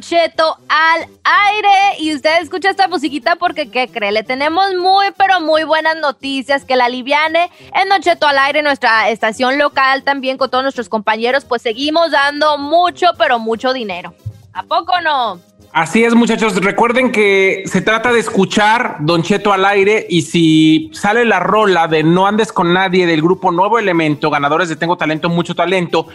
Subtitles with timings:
[0.00, 1.98] Cheto al aire.
[1.98, 4.12] Y usted escucha esta musiquita porque, ¿qué cree?
[4.12, 6.64] Le tenemos muy, pero muy buenas noticias.
[6.64, 10.88] Que la aliviane en Don Cheto al aire, nuestra estación local también con todos nuestros
[10.88, 11.44] compañeros.
[11.44, 14.14] Pues seguimos dando mucho, pero mucho dinero.
[14.56, 15.38] ¿A poco no?
[15.74, 16.56] Así es, muchachos.
[16.56, 21.88] Recuerden que se trata de escuchar Don Cheto al aire y si sale la rola
[21.88, 26.06] de No andes con nadie del grupo Nuevo Elemento, ganadores de Tengo Talento, Mucho Talento,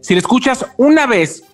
[0.00, 1.44] si le escuchas una vez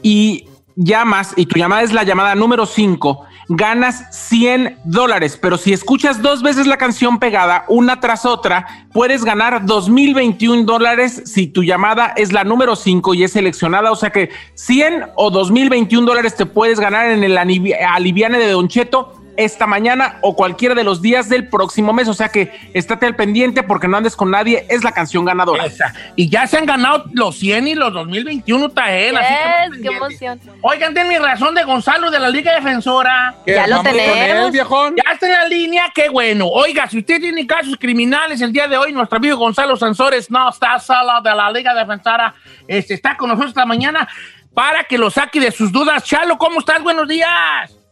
[0.00, 0.44] y
[0.76, 5.38] llamas y tu llamada es la llamada número 5, ganas 100 dólares.
[5.40, 11.22] Pero si escuchas dos veces la canción pegada, una tras otra, puedes ganar 2021 dólares
[11.24, 13.92] si tu llamada es la número 5 y es seleccionada.
[13.92, 18.68] O sea que 100 o 2021 dólares te puedes ganar en el aliviane de Don
[18.68, 22.08] Cheto esta mañana o cualquiera de los días del próximo mes.
[22.08, 24.66] O sea que estate al pendiente porque no andes con nadie.
[24.68, 25.66] Es la canción ganadora.
[25.66, 25.92] Esa.
[26.16, 29.16] Y ya se han ganado los 100 y los 2021 tael.
[29.16, 30.40] así que Yes, qué emoción.
[30.62, 33.34] Oigan, ten mi razón de Gonzalo de la Liga Defensora.
[33.46, 34.52] Ya lo tenemos.
[34.52, 36.46] Ya está en la línea, qué bueno.
[36.48, 40.48] Oiga, si usted tiene casos criminales el día de hoy, nuestro amigo Gonzalo Sansores no
[40.48, 42.34] está sala de la Liga Defensora,
[42.66, 44.08] este, está con nosotros esta mañana
[44.54, 46.04] para que lo saque de sus dudas.
[46.04, 46.82] Chalo, ¿cómo estás?
[46.82, 47.85] Buenos días.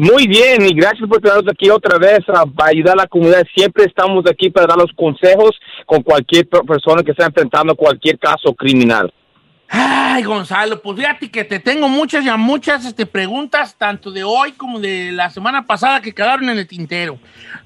[0.00, 2.20] Muy bien, y gracias por tenernos aquí otra vez
[2.54, 3.42] para ayudar a la comunidad.
[3.52, 5.50] Siempre estamos aquí para dar los consejos
[5.86, 9.12] con cualquier per- persona que esté enfrentando cualquier caso criminal.
[9.68, 14.52] Ay, Gonzalo, pues fíjate que te tengo muchas y muchas este, preguntas, tanto de hoy
[14.52, 17.18] como de la semana pasada que quedaron en el tintero.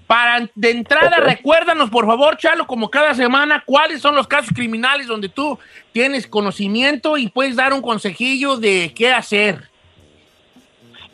[0.06, 5.06] Para de entrada, recuérdanos, por favor, Chalo, como cada semana, cuáles son los casos criminales
[5.06, 5.59] donde tú
[5.92, 9.71] tienes conocimiento y puedes dar un consejillo de qué hacer.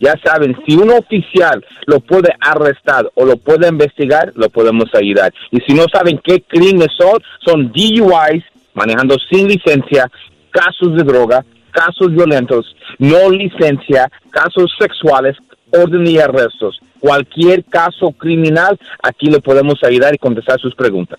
[0.01, 5.33] Ya saben, si un oficial lo puede arrestar o lo puede investigar, lo podemos ayudar.
[5.51, 8.45] Y si no saben qué crímenes son, son DUIs,
[8.75, 10.09] manejando sin licencia,
[10.51, 15.37] casos de droga, casos violentos, no licencia, casos sexuales,
[15.73, 16.81] orden y arrestos.
[17.01, 21.19] Cualquier caso criminal, aquí le podemos ayudar y contestar sus preguntas.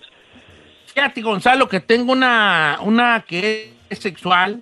[0.86, 4.60] Fíjate, Gonzalo, que tengo una, una que es sexual,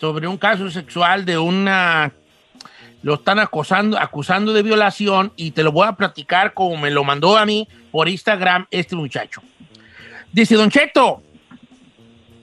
[0.00, 2.12] sobre un caso sexual de una...
[3.02, 7.02] Lo están acosando, acusando de violación y te lo voy a platicar como me lo
[7.04, 9.42] mandó a mí por Instagram este muchacho.
[10.32, 11.22] Dice, Don Cheto,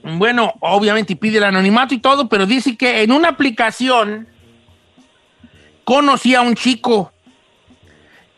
[0.03, 4.28] bueno, obviamente pide el anonimato y todo, pero dice que en una aplicación
[5.84, 7.12] conocí a un chico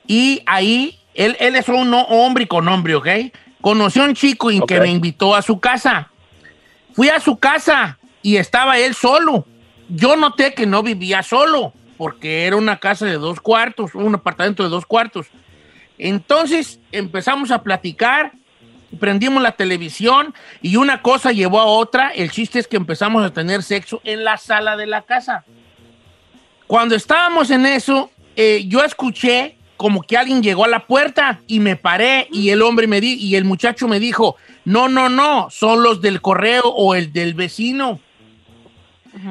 [0.08, 3.08] y ahí, él, él es un hombre con hombre, ¿ok?
[3.62, 6.10] Conoció a un chico y que me invitó a su casa.
[6.94, 9.46] Fui a su casa y estaba él solo.
[9.90, 14.64] Yo noté que no vivía solo, porque era una casa de dos cuartos, un apartamento
[14.64, 15.28] de dos cuartos.
[16.00, 18.32] Entonces empezamos a platicar,
[19.00, 22.10] prendimos la televisión y una cosa llevó a otra.
[22.10, 25.46] El chiste es que empezamos a tener sexo en la sala de la casa.
[26.66, 31.60] Cuando estábamos en eso, eh, yo escuché como que alguien llegó a la puerta y
[31.60, 35.52] me paré y el hombre me di y el muchacho me dijo, no, no, no,
[35.52, 38.00] son los del correo o el del vecino.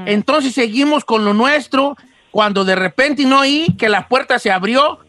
[0.06, 1.96] Entonces seguimos con lo nuestro
[2.30, 5.00] cuando de repente no oí que la puerta se abrió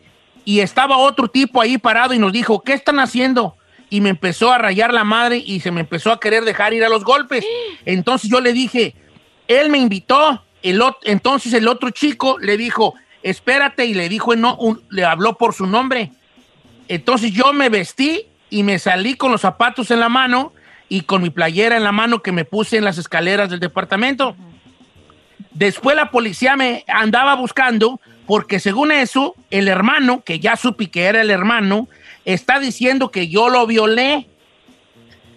[0.45, 3.55] y estaba otro tipo ahí parado y nos dijo, ¿qué están haciendo?
[3.89, 6.83] Y me empezó a rayar la madre y se me empezó a querer dejar ir
[6.83, 7.45] a los golpes.
[7.85, 8.95] Entonces yo le dije,
[9.47, 10.43] él me invitó.
[10.63, 15.03] El ot- entonces el otro chico le dijo, espérate, y le dijo, no, un- le
[15.05, 16.11] habló por su nombre.
[16.87, 20.53] Entonces yo me vestí y me salí con los zapatos en la mano
[20.89, 24.35] y con mi playera en la mano que me puse en las escaleras del departamento.
[25.51, 31.03] Después la policía me andaba buscando porque según eso, el hermano, que ya supe que
[31.03, 31.89] era el hermano,
[32.23, 34.27] está diciendo que yo lo violé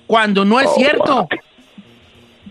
[0.06, 1.14] cuando no es Oh, cierto.
[1.16, 1.28] wow.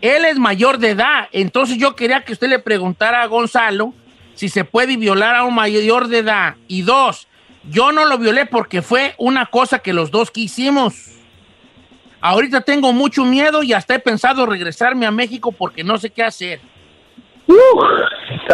[0.02, 3.94] Él es mayor de edad, entonces yo quería que usted le preguntara a Gonzalo
[4.36, 6.56] si se puede violar a un mayor de edad.
[6.68, 7.28] Y dos,
[7.70, 11.12] yo no lo violé porque fue una cosa que los dos quisimos.
[12.20, 16.24] Ahorita tengo mucho miedo y hasta he pensado regresarme a México porque no sé qué
[16.24, 16.60] hacer.
[17.54, 17.84] Uf,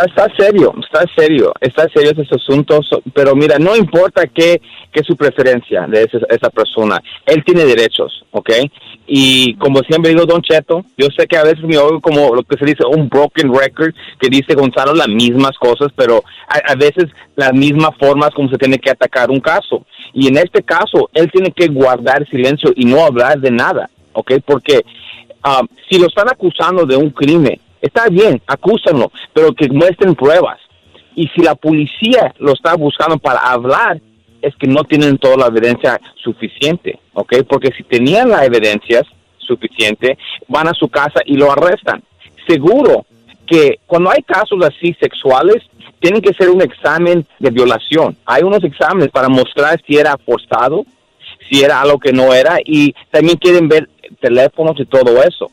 [0.03, 2.81] está, serio, está serio, está serio ese asunto,
[3.13, 4.61] pero mira, no importa qué,
[4.91, 8.49] qué es su preferencia de esa persona, él tiene derechos, ¿ok?
[9.07, 12.43] Y como siempre digo, Don Cheto, yo sé que a veces me oigo como lo
[12.43, 16.75] que se dice un broken record, que dice Gonzalo las mismas cosas, pero a, a
[16.75, 17.05] veces
[17.35, 19.85] las mismas formas como se tiene que atacar un caso.
[20.13, 24.33] Y en este caso, él tiene que guardar silencio y no hablar de nada, ¿ok?
[24.45, 24.83] Porque
[25.45, 30.59] um, si lo están acusando de un crimen, está bien, acúsenlo, pero que muestren pruebas.
[31.15, 33.99] Y si la policía lo está buscando para hablar,
[34.41, 37.43] es que no tienen toda la evidencia suficiente, ¿ok?
[37.47, 39.03] Porque si tenían la evidencia
[39.37, 40.17] suficiente,
[40.47, 42.03] van a su casa y lo arrestan.
[42.47, 43.05] Seguro
[43.45, 45.63] que cuando hay casos así sexuales,
[45.99, 48.15] tienen que hacer un examen de violación.
[48.25, 50.85] Hay unos exámenes para mostrar si era forzado,
[51.49, 53.89] si era algo que no era, y también quieren ver
[54.21, 55.51] teléfonos y todo eso.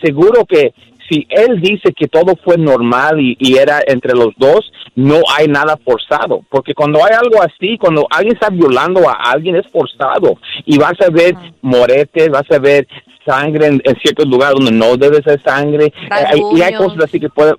[0.00, 0.72] Seguro que
[1.08, 5.46] si él dice que todo fue normal y, y era entre los dos, no hay
[5.48, 6.42] nada forzado.
[6.50, 10.38] Porque cuando hay algo así, cuando alguien está violando a alguien, es forzado.
[10.64, 12.86] Y vas a ver moretes, vas a ver
[13.26, 15.86] sangre en, en ciertos lugares donde no debe ser sangre.
[15.86, 17.54] Eh, hay- y hay cosas así que pueden...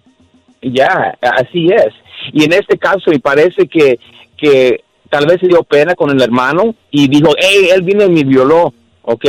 [0.62, 1.94] Ya, así es.
[2.32, 4.00] Y en este caso me parece que,
[4.38, 8.10] que tal vez se dio pena con el hermano y dijo, hey, él vino y
[8.10, 9.26] me violó, ¿ok?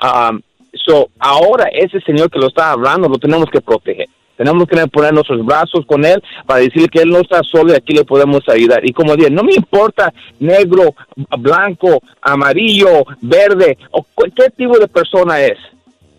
[0.00, 0.40] Um,
[0.86, 4.08] so, ahora ese señor que lo está hablando lo tenemos que proteger.
[4.36, 7.76] Tenemos que poner nuestros brazos con él para decirle que él no está solo y
[7.76, 8.84] aquí le podemos ayudar.
[8.84, 10.94] Y como dije, no me importa negro,
[11.38, 14.04] blanco, amarillo, verde, o
[14.34, 15.58] qué tipo de persona es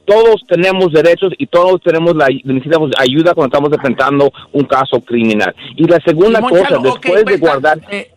[0.07, 5.53] todos tenemos derechos y todos tenemos la necesitamos ayuda cuando estamos enfrentando un caso criminal.
[5.75, 8.11] Y la segunda Simón cosa, Chalo, después de guardar, eh,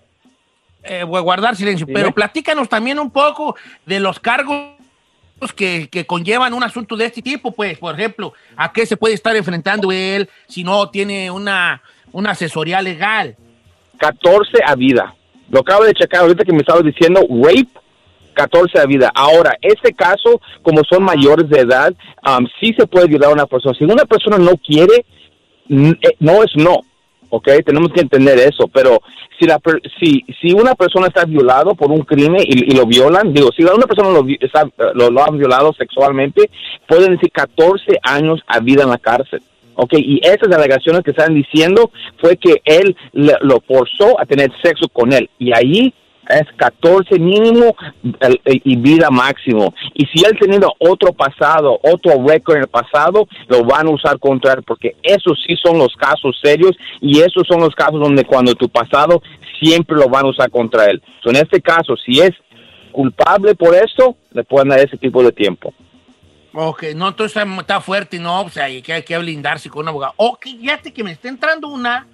[0.85, 3.56] eh, guardar silencio, pero platícanos también un poco
[3.87, 4.80] de los cargos
[5.55, 9.15] que, que conllevan un asunto de este tipo, pues, por ejemplo, a qué se puede
[9.15, 11.83] estar enfrentando él si no tiene una,
[12.13, 13.37] una asesoría legal.
[13.99, 15.15] 14 a vida.
[15.51, 17.69] Lo acabo de checar ahorita que me estaba diciendo rape
[18.35, 19.11] 14 a vida.
[19.15, 21.93] Ahora, este caso, como son mayores de edad,
[22.27, 23.75] um, sí se puede violar a una persona.
[23.77, 25.05] Si una persona no quiere,
[25.69, 26.81] eh, no es no.
[27.31, 27.49] ¿Ok?
[27.65, 29.00] Tenemos que entender eso, pero
[29.38, 29.59] si la
[29.99, 33.87] si, si una persona está violado por un crimen y, lo violan, digo, si una
[33.87, 36.50] persona lo, está, lo, lo violado sexualmente,
[36.87, 39.41] pueden decir 14 años a vida en la cárcel.
[39.77, 44.88] Ok, y esas alegaciones que están diciendo fue que él lo forzó a tener sexo
[44.93, 45.31] con él.
[45.38, 45.94] Y ahí
[46.31, 47.75] es 14 mínimo
[48.21, 49.75] el- y vida máximo.
[49.94, 54.19] Y si él tenido otro pasado, otro récord en el pasado, lo van a usar
[54.19, 58.25] contra él, porque esos sí son los casos serios y esos son los casos donde
[58.25, 59.23] cuando tu pasado
[59.59, 61.03] siempre lo van a usar contra él.
[61.23, 62.31] So, en este caso, si es
[62.93, 65.73] culpable por eso, le pueden dar ese tipo de tiempo.
[66.53, 69.83] Ok, no, entonces está, está fuerte, no, o sea, hay que, hay que blindarse con
[69.83, 70.15] un abogado.
[70.17, 72.06] Ok, fíjate que me está entrando una,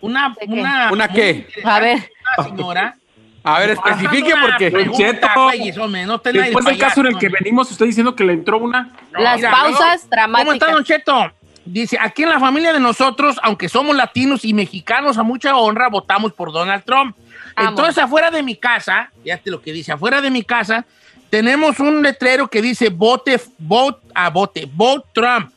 [0.00, 0.52] una, ¿De qué?
[0.52, 0.92] una.
[0.92, 1.46] ¿Una qué?
[1.64, 1.98] A ver.
[2.38, 2.96] una señora.
[3.44, 7.18] A ver, especifique porque pregunta, Cheto, güeyes, hombre, no te después del caso en el
[7.18, 7.40] que hombre.
[7.42, 8.92] venimos, estoy diciendo que le entró una.
[9.12, 10.72] Las mira, pausas ¿Cómo está, dramáticas.
[10.72, 11.32] Don Cheto?
[11.64, 15.88] Dice, aquí en la familia de nosotros, aunque somos latinos y mexicanos a mucha honra,
[15.88, 17.16] votamos por Donald Trump.
[17.56, 20.84] Entonces, afuera de mi casa, fíjate lo que dice, afuera de mi casa,
[21.30, 25.52] tenemos un letrero que dice vote, vote, a vote, vote Trump.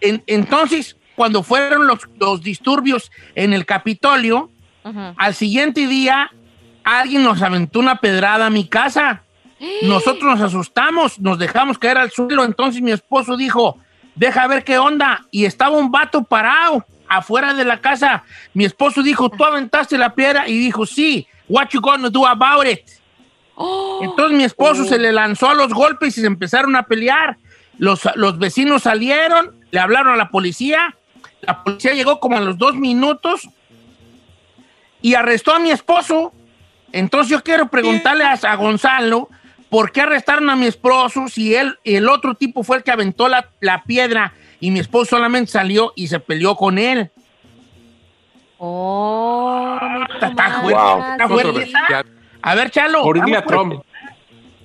[0.00, 4.50] En- entonces, cuando fueron los, los disturbios en el Capitolio,
[5.16, 6.30] al siguiente día,
[6.86, 9.22] alguien nos aventó una pedrada a mi casa.
[9.82, 12.44] Nosotros nos asustamos, nos dejamos caer al suelo.
[12.44, 13.78] Entonces mi esposo dijo,
[14.14, 15.26] deja ver qué onda.
[15.32, 18.22] Y estaba un vato parado afuera de la casa.
[18.54, 20.48] Mi esposo dijo, tú aventaste la piedra.
[20.48, 22.88] Y dijo, sí, what you gonna do about it?
[24.02, 27.36] Entonces mi esposo se le lanzó a los golpes y se empezaron a pelear.
[27.78, 30.94] Los, los vecinos salieron, le hablaron a la policía.
[31.40, 33.48] La policía llegó como a los dos minutos
[35.02, 36.32] y arrestó a mi esposo.
[36.96, 39.28] Entonces yo quiero preguntarle a, a Gonzalo
[39.70, 43.28] por qué arrestaron a mi esposo si él, el otro tipo fue el que aventó
[43.28, 47.10] la, la piedra y mi esposo solamente salió y se peleó con él.
[48.58, 49.78] Oh,
[50.14, 51.02] Está, está fuerte, Wow.
[51.12, 51.72] está fuerte.
[52.42, 53.02] A ver, Chalo.
[53.02, 53.20] Por.
[53.46, 53.82] Trump.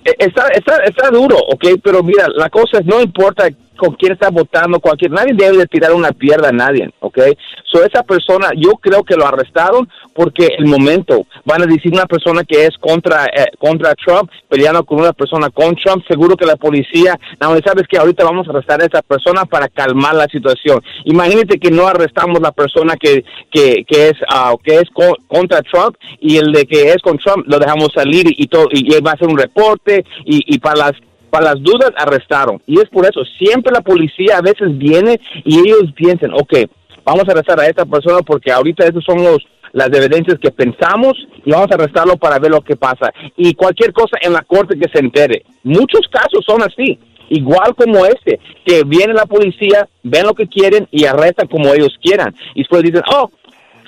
[0.04, 1.64] Eh, Está, está, está duro, ¿ok?
[1.82, 5.66] Pero mira, la cosa es, no importa con quién está votando, cualquier, nadie debe de
[5.66, 7.18] tirar una pierda a nadie, ¿ok?
[7.64, 12.06] So esa persona, yo creo que lo arrestaron porque el momento, van a decir una
[12.06, 16.46] persona que es contra, eh, contra Trump, peleando con una persona con Trump, seguro que
[16.46, 20.26] la policía, no, sabes que ahorita vamos a arrestar a esa persona para calmar la
[20.26, 20.80] situación.
[21.04, 24.88] Imagínate que no arrestamos la persona que, que, que es, ah, que es
[25.26, 29.00] contra Trump y el de que es con Trump lo dejamos salir y, todo, y,
[29.00, 30.92] va a hacer un reporte y, y para las
[31.32, 32.60] para las dudas arrestaron.
[32.66, 36.68] Y es por eso, siempre la policía a veces viene y ellos piensan, ok,
[37.06, 39.38] vamos a arrestar a esta persona porque ahorita esos son los
[39.72, 41.14] las evidencias que pensamos
[41.46, 43.10] y vamos a arrestarlo para ver lo que pasa.
[43.38, 45.46] Y cualquier cosa en la corte que se entere.
[45.62, 46.98] Muchos casos son así,
[47.30, 51.96] igual como este, que viene la policía, ven lo que quieren y arrestan como ellos
[52.02, 52.34] quieran.
[52.54, 53.30] Y después dicen, oh,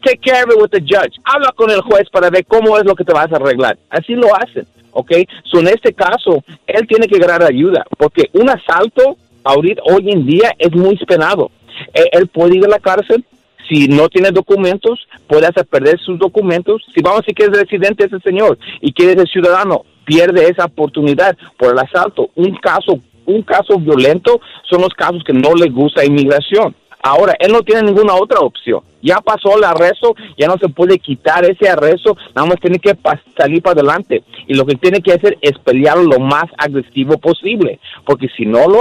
[0.04, 1.16] take care of it with the judge.
[1.24, 3.78] Habla con el juez para ver cómo es lo que te vas a arreglar.
[3.90, 4.66] Así lo hacen.
[4.94, 5.12] ¿ok?
[5.44, 10.24] So, en este caso, él tiene que ganar ayuda, porque un asalto ahorita, hoy en
[10.24, 11.50] día, es muy penado.
[11.92, 13.24] Él, él, puede ir a la cárcel,
[13.68, 16.82] si no tiene documentos, puede hacer perder sus documentos.
[16.94, 20.66] Si vamos a decir que es residente ese señor y quiere ser ciudadano, pierde esa
[20.66, 22.30] oportunidad por el asalto.
[22.34, 26.74] Un caso, un caso violento son los casos que no le gusta inmigración.
[27.06, 28.80] Ahora, él no tiene ninguna otra opción.
[29.02, 32.96] Ya pasó el arresto, ya no se puede quitar ese arresto, nada más tiene que
[33.36, 34.24] salir para adelante.
[34.46, 38.66] Y lo que tiene que hacer es pelear lo más agresivo posible, porque si no
[38.68, 38.78] lo,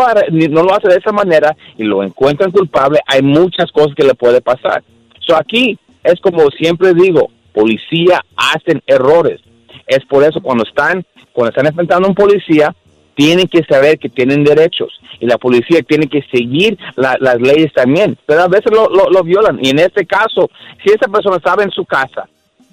[0.50, 4.16] no lo hace de esa manera y lo encuentran culpable, hay muchas cosas que le
[4.16, 4.86] puede pasar.
[5.20, 9.42] So aquí es como siempre digo, policía hacen errores.
[9.86, 12.74] Es por eso cuando están, cuando están enfrentando a un policía,
[13.16, 18.18] tienen que saber que tienen derechos y la policía tiene que seguir las leyes también,
[18.26, 20.50] pero a veces lo, lo, violan y en este caso,
[20.84, 22.28] si esa persona estaba en su casa,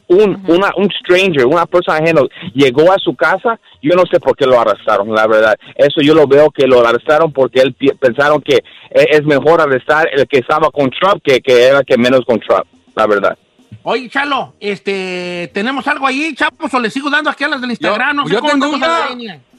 [0.09, 4.37] un, una, un stranger, una persona ajena llegó a su casa, yo no sé por
[4.37, 5.57] qué lo arrestaron, la verdad.
[5.77, 10.09] Eso yo lo veo que lo arrestaron porque él pensaron que e, es mejor arrestar
[10.13, 12.67] el que estaba con Trump que, que era que menos con Trump,
[12.97, 13.39] la verdad.
[13.85, 17.71] Oye, Chalo, este, ¿tenemos algo ahí, chavos, o le sigo dando aquí a las del
[17.71, 18.17] Instagram?
[18.17, 19.09] no sé yo tengo una,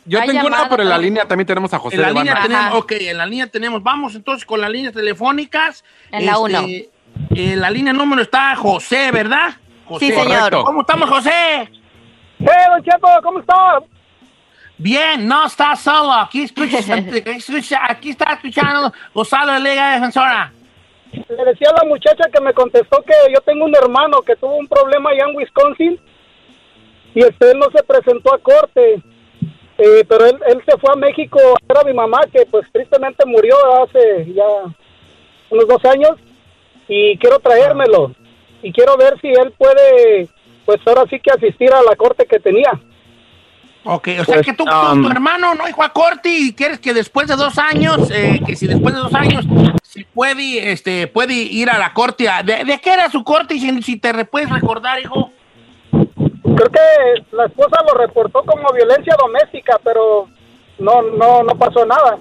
[0.05, 1.95] yo tengo una, pero en la línea también tenemos a José.
[1.95, 3.83] En la línea tenemos, ok, en la línea tenemos.
[3.83, 5.83] Vamos entonces con las líneas telefónicas.
[6.11, 6.59] En la 1.
[6.59, 6.89] Este,
[7.29, 9.55] en la línea número está José, ¿verdad?
[9.85, 10.07] José.
[10.07, 10.63] Sí, señor.
[10.63, 11.69] ¿Cómo estamos, José?
[12.39, 13.07] ¡Eh, don Cheto!
[13.21, 13.79] ¿Cómo está?
[14.77, 16.13] Bien, no está solo.
[16.13, 16.79] Aquí, escucha,
[17.89, 20.51] aquí está escuchando Gonzalo de Liga Defensora.
[21.11, 24.55] Le decía a la muchacha que me contestó que yo tengo un hermano que tuvo
[24.55, 25.99] un problema allá en Wisconsin
[27.13, 29.03] y este él no se presentó a corte
[29.83, 32.67] eh, pero él, él se fue a México a ver a mi mamá, que pues
[32.71, 34.45] tristemente murió hace ya
[35.49, 36.11] unos dos años,
[36.87, 38.13] y quiero traérmelo.
[38.61, 40.29] Y quiero ver si él puede,
[40.65, 42.79] pues ahora sí que asistir a la corte que tenía.
[43.83, 46.79] Ok, o sea pues, que tú, tu um, hermano no hizo a corte y quieres
[46.79, 49.43] que después de dos años, eh, que si después de dos años,
[49.81, 52.29] si puede, este, puede ir a la corte.
[52.45, 53.55] ¿De, de qué era su corte?
[53.55, 55.31] Y si, si te puedes recordar, hijo.
[56.61, 60.27] Creo que la esposa lo reportó como violencia doméstica, pero
[60.77, 62.19] no, no, no pasó nada.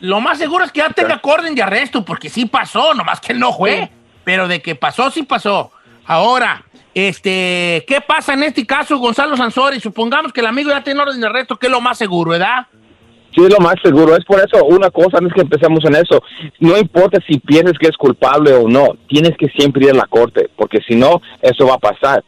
[0.00, 3.32] Lo más seguro es que ya tenga orden de arresto, porque sí pasó, nomás que
[3.32, 3.88] no fue.
[4.24, 5.70] Pero de que pasó, sí pasó.
[6.04, 6.64] Ahora,
[6.94, 9.78] este, ¿qué pasa en este caso, Gonzalo Sansori?
[9.78, 12.66] Supongamos que el amigo ya tiene orden de arresto, que es lo más seguro, ¿verdad?
[13.36, 14.16] Sí, es lo más seguro.
[14.16, 16.20] Es por eso, una cosa, antes que empecemos en eso,
[16.58, 20.06] no importa si piensas que es culpable o no, tienes que siempre ir a la
[20.06, 22.24] corte, porque si no, eso va a pasar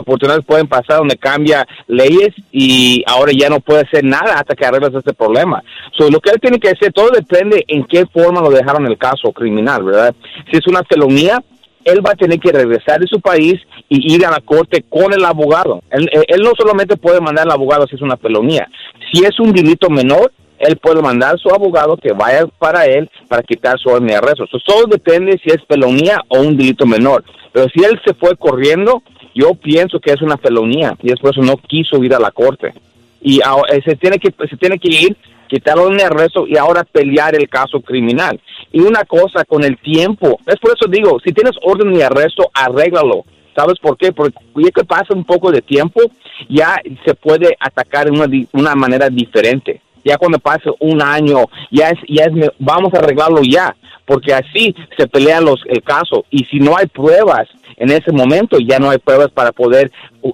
[0.00, 4.64] oportunidades pueden pasar donde cambia leyes y ahora ya no puede hacer nada hasta que
[4.64, 5.62] arregles este problema.
[5.96, 8.98] So, lo que él tiene que hacer, todo depende en qué forma lo dejaron el
[8.98, 10.14] caso criminal, ¿verdad?
[10.50, 11.42] Si es una felonía,
[11.84, 15.12] él va a tener que regresar de su país y ir a la corte con
[15.12, 15.82] el abogado.
[15.90, 18.68] Él, él no solamente puede mandar al abogado si es una felonía.
[19.12, 20.32] Si es un delito menor,
[20.62, 24.14] él puede mandar a su abogado que vaya para él para quitar su orden de
[24.14, 24.46] arresto.
[24.64, 27.24] Todo depende si es felonía o un delito menor.
[27.52, 29.02] Pero si él se fue corriendo,
[29.34, 32.30] yo pienso que es una felonía y es por eso no quiso ir a la
[32.30, 32.72] corte.
[33.20, 35.16] Y eh, se tiene que se tiene que ir,
[35.48, 38.40] quitar orden de arresto y ahora pelear el caso criminal.
[38.72, 42.50] Y una cosa con el tiempo, es por eso digo, si tienes orden de arresto,
[42.52, 43.24] arréglalo.
[43.54, 44.12] ¿Sabes por qué?
[44.12, 46.00] Porque ya que pasa un poco de tiempo,
[46.48, 51.90] ya se puede atacar de una, una manera diferente ya cuando pase un año, ya
[51.90, 56.24] es, ya es, vamos a arreglarlo ya, porque así se pelea los, el caso.
[56.30, 59.90] Y si no hay pruebas en ese momento, ya no hay pruebas para poder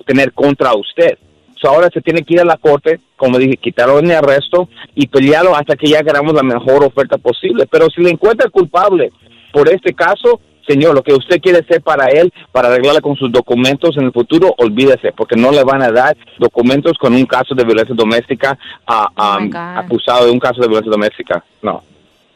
[0.06, 1.18] tener contra usted.
[1.62, 5.06] ahora se tiene que ir a la corte, como dije, quitarlo en el arresto y
[5.06, 7.66] pelearlo hasta que ya hagamos la mejor oferta posible.
[7.70, 9.10] Pero si le encuentra culpable
[9.52, 13.32] por este caso, señor, lo que usted quiere hacer para él, para arreglarle con sus
[13.32, 17.54] documentos en el futuro, olvídese, porque no le van a dar documentos con un caso
[17.54, 21.42] de violencia doméstica a, oh acusado de un caso de violencia doméstica.
[21.62, 21.82] No.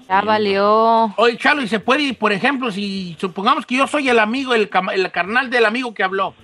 [0.08, 1.14] Ya valió.
[1.16, 4.54] Oye, Chalo, y se puede, ir, por ejemplo, si supongamos que yo soy el amigo,
[4.54, 6.34] el, el carnal del amigo que habló,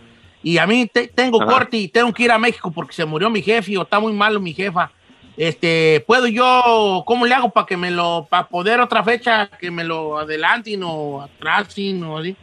[0.42, 1.50] y a mí te- tengo Ajá.
[1.52, 4.12] corte y tengo que ir a México porque se murió mi jefe o está muy
[4.12, 4.90] malo mi jefa.
[5.38, 9.70] Este, ¿puedo yo, cómo le hago para que me lo, para poder otra fecha que
[9.70, 12.34] me lo adelanten o atrasen o así?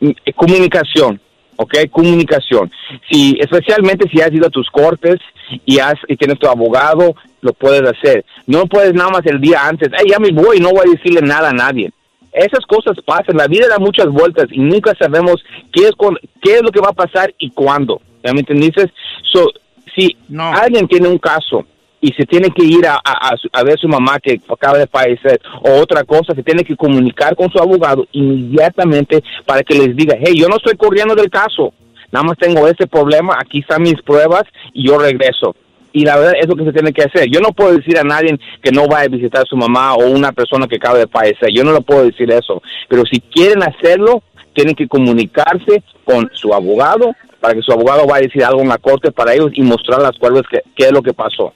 [0.00, 1.20] Eh, comunicación,
[1.56, 1.72] ¿ok?
[1.92, 2.72] Comunicación.
[3.08, 5.20] Si, especialmente si has ido a tus cortes
[5.64, 8.24] y, has, y tienes tu abogado, lo puedes hacer.
[8.48, 11.20] No puedes nada más el día antes, "Ay, ya me voy, no voy a decirle
[11.22, 11.92] nada a nadie.
[12.32, 15.36] Esas cosas pasan, la vida da muchas vueltas y nunca sabemos
[15.72, 18.00] qué es, con- qué es lo que va a pasar y cuándo.
[18.24, 18.90] ¿Ya me entendiste?
[19.32, 19.52] So,
[19.94, 20.52] si No.
[20.52, 21.64] alguien tiene un caso
[22.06, 25.40] y se tiene que ir a, a- a ver su mamá que acaba de fallecer
[25.62, 30.14] o otra cosa, se tiene que comunicar con su abogado inmediatamente para que les diga,
[30.20, 31.72] hey, yo no estoy corriendo del caso,
[32.12, 34.42] nada más tengo este problema, aquí están mis pruebas
[34.72, 35.54] y yo regreso.
[35.92, 37.28] Y la verdad es lo que se tiene que hacer.
[37.30, 40.08] Yo no puedo decir a nadie que no vaya a visitar a su mamá o
[40.10, 41.50] una persona que acaba de fallecer.
[41.54, 42.60] Yo no le puedo decir eso.
[42.88, 44.20] Pero si quieren hacerlo,
[44.54, 48.70] tienen que comunicarse con su abogado para que su abogado vaya a decir algo en
[48.70, 51.52] la corte para ellos y mostrar las pruebas que, qué es lo que pasó.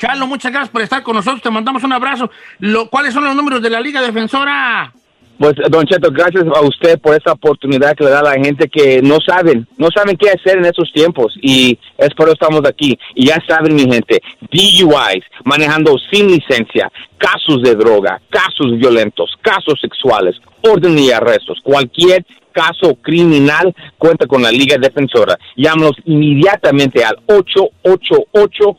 [0.00, 2.30] Chalo, muchas gracias por estar con nosotros, te mandamos un abrazo.
[2.60, 4.90] Lo- ¿Cuáles son los números de la Liga Defensora?
[5.38, 8.66] Pues, Don Cheto, gracias a usted por esta oportunidad que le da a la gente
[8.68, 12.62] que no saben, no saben qué hacer en estos tiempos y es por eso estamos
[12.66, 12.98] aquí.
[13.14, 19.78] Y ya saben, mi gente, DUIs, manejando sin licencia, casos de droga, casos violentos, casos
[19.82, 25.38] sexuales, orden y arrestos, cualquier caso criminal cuenta con la Liga Defensora.
[25.56, 28.76] Llámanos inmediatamente al 888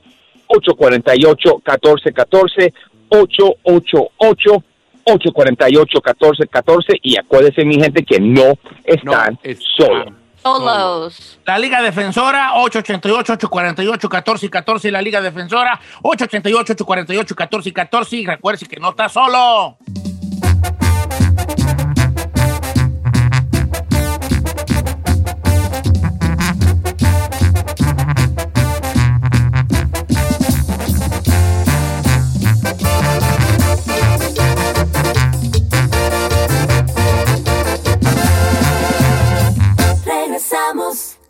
[0.51, 2.73] 848-1414,
[3.09, 4.63] 888
[5.05, 8.53] 848-1414 y acuérdense mi gente que no
[8.83, 9.39] están
[9.77, 10.13] solos.
[10.41, 11.39] Solos.
[11.45, 14.91] La Liga Defensora, 888-848-1414.
[14.91, 18.13] La Liga Defensora, 888-848-1414.
[18.13, 19.77] Y recuerde que no está solo.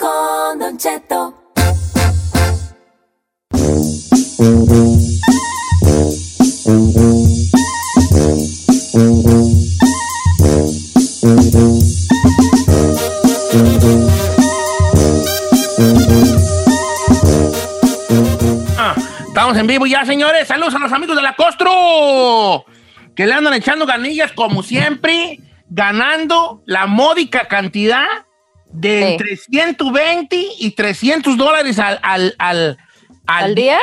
[0.01, 1.37] Con Don Cheto.
[18.77, 18.95] Ah,
[19.27, 20.47] estamos en vivo ya, señores.
[20.47, 22.65] Saludos a los amigos de la Costro.
[23.15, 25.39] Que le andan echando ganillas como siempre.
[25.69, 28.07] Ganando la módica cantidad
[28.73, 29.11] de Sí.
[29.13, 32.77] entre 120 y 300 dólares al, al, al,
[33.27, 33.77] ¿Al día?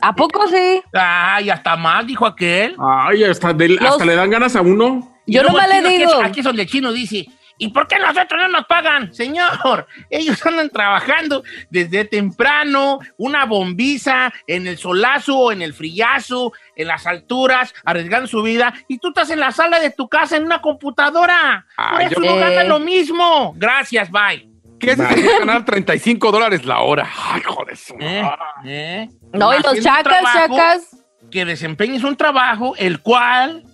[0.00, 0.80] ¿A poco sí?
[0.92, 2.76] Ay, hasta más, dijo aquel.
[2.78, 5.16] Ay, hasta, del- Los- hasta le dan ganas a uno.
[5.26, 6.10] Yo nomás el le digo.
[6.12, 7.26] Aquí es, aquí es donde el chino dice,
[7.58, 9.12] ¿y por qué nosotros no nos pagan?
[9.12, 16.88] Señor, ellos andan trabajando desde temprano, una bombiza, en el solazo, en el frillazo, en
[16.88, 20.44] las alturas, arriesgando su vida, y tú estás en la sala de tu casa en
[20.44, 21.66] una computadora.
[21.76, 23.52] Por Ah, eso yo- no gana lo mismo.
[23.56, 24.48] Gracias, bye.
[24.80, 27.08] ¿Qué es eso ganar 35 dólares la hora?
[27.32, 27.76] Ay, joder.
[27.98, 28.22] ¿Eh?
[28.64, 29.08] ¿Eh?
[29.32, 30.96] No, y los chacas, chacas.
[31.32, 33.64] Que desempeñes un trabajo el cual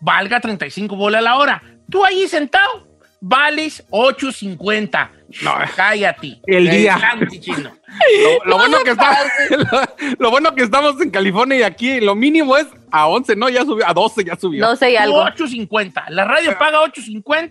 [0.00, 1.62] valga 35 bolas a la hora.
[1.90, 2.86] Tú ahí sentado
[3.20, 5.10] vales 8.50.
[5.42, 5.54] No.
[5.76, 6.40] Cállate.
[6.46, 6.98] El día.
[7.40, 7.76] Chino.
[8.44, 9.18] Lo, lo bueno que está,
[9.50, 13.48] lo, lo bueno que estamos en California y aquí lo mínimo es a 11, ¿no?
[13.48, 14.64] Ya subió, a 12 ya subió.
[14.64, 15.24] No sé y algo.
[15.24, 16.04] 8.50.
[16.10, 17.50] La radio paga 8.50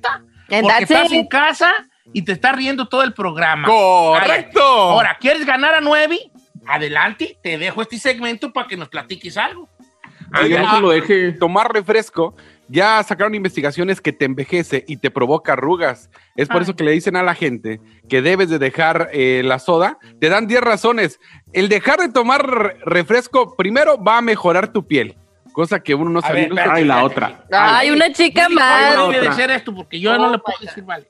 [0.49, 1.11] And porque estás it.
[1.11, 1.71] en casa
[2.13, 3.67] y te está riendo todo el programa.
[3.67, 4.59] ¡Correcto!
[4.59, 4.59] Cállate.
[4.61, 6.31] Ahora, ¿quieres ganar a 9?
[6.67, 9.69] Adelante, te dejo este segmento para que nos platiques algo.
[10.31, 11.31] Ay, Oiga, no se lo deje.
[11.33, 12.35] Tomar refresco,
[12.69, 16.09] ya sacaron investigaciones que te envejece y te provoca arrugas.
[16.35, 16.63] Es por Ay.
[16.63, 19.97] eso que le dicen a la gente que debes de dejar eh, la soda.
[20.21, 21.19] Te dan 10 razones.
[21.51, 25.17] El dejar de tomar re- refresco, primero, va a mejorar tu piel.
[25.51, 26.41] Cosa que uno no A sabe.
[26.47, 27.43] ver, no Ay, la otra.
[27.51, 28.91] Ay, una chica ¿Cómo más.
[28.97, 29.33] debe de otra.
[29.33, 29.73] ser esto?
[29.75, 31.07] Porque yo no le puedo decir, vale.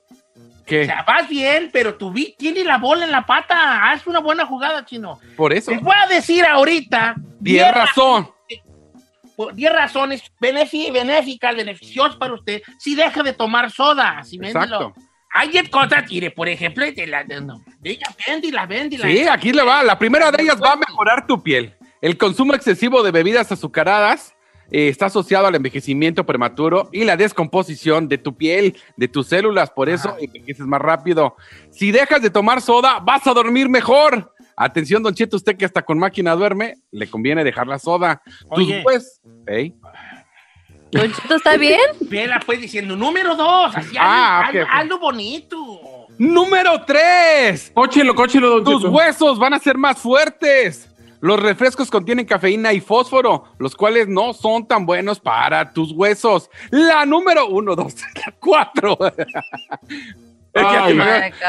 [0.66, 0.82] ¿Qué?
[0.82, 3.90] O sea, vas bien, pero tu vi tienes la bola en la pata.
[3.90, 5.18] Haz una buena jugada, chino.
[5.36, 5.70] Por eso.
[5.72, 8.30] Te voy a decir ahorita 10 razón.
[9.40, 14.22] Por 10 razones benéficas, beneficiosas para usted si deja de tomar soda.
[14.22, 14.92] Si Exacto.
[15.32, 19.06] Hay 10 cosas, mire, por ejemplo, la, de, no, ella, véndila, véndila.
[19.06, 19.82] Sí, aquí le va.
[19.82, 21.74] La primera de ellas va a mejorar tu piel.
[22.02, 24.34] El consumo excesivo de bebidas azucaradas
[24.70, 29.70] eh, está asociado al envejecimiento prematuro y la descomposición de tu piel, de tus células.
[29.70, 31.34] Por eso envejeces más rápido.
[31.70, 34.34] Si dejas de tomar soda, vas a dormir mejor.
[34.62, 38.20] Atención, Don Cheto, usted que hasta con máquina duerme, le conviene dejar la soda.
[38.54, 38.82] Tus Oye.
[38.82, 39.72] pues, ¿eh?
[40.92, 41.80] Don Cheto, ¿está bien?
[42.00, 43.74] Vela, pues diciendo número dos.
[43.74, 44.74] Así, Ah, hazlo, ok, ok.
[44.74, 45.80] hazlo bonito.
[46.18, 47.72] Número 3.
[47.74, 48.90] Cóchelo, cóchelo, Don Tus Cheto.
[48.92, 50.86] huesos van a ser más fuertes.
[51.22, 56.50] Los refrescos contienen cafeína y fósforo, los cuales no son tan buenos para tus huesos.
[56.70, 57.94] La número uno, dos,
[58.26, 58.98] la cuatro.
[59.08, 60.94] Es que Ay,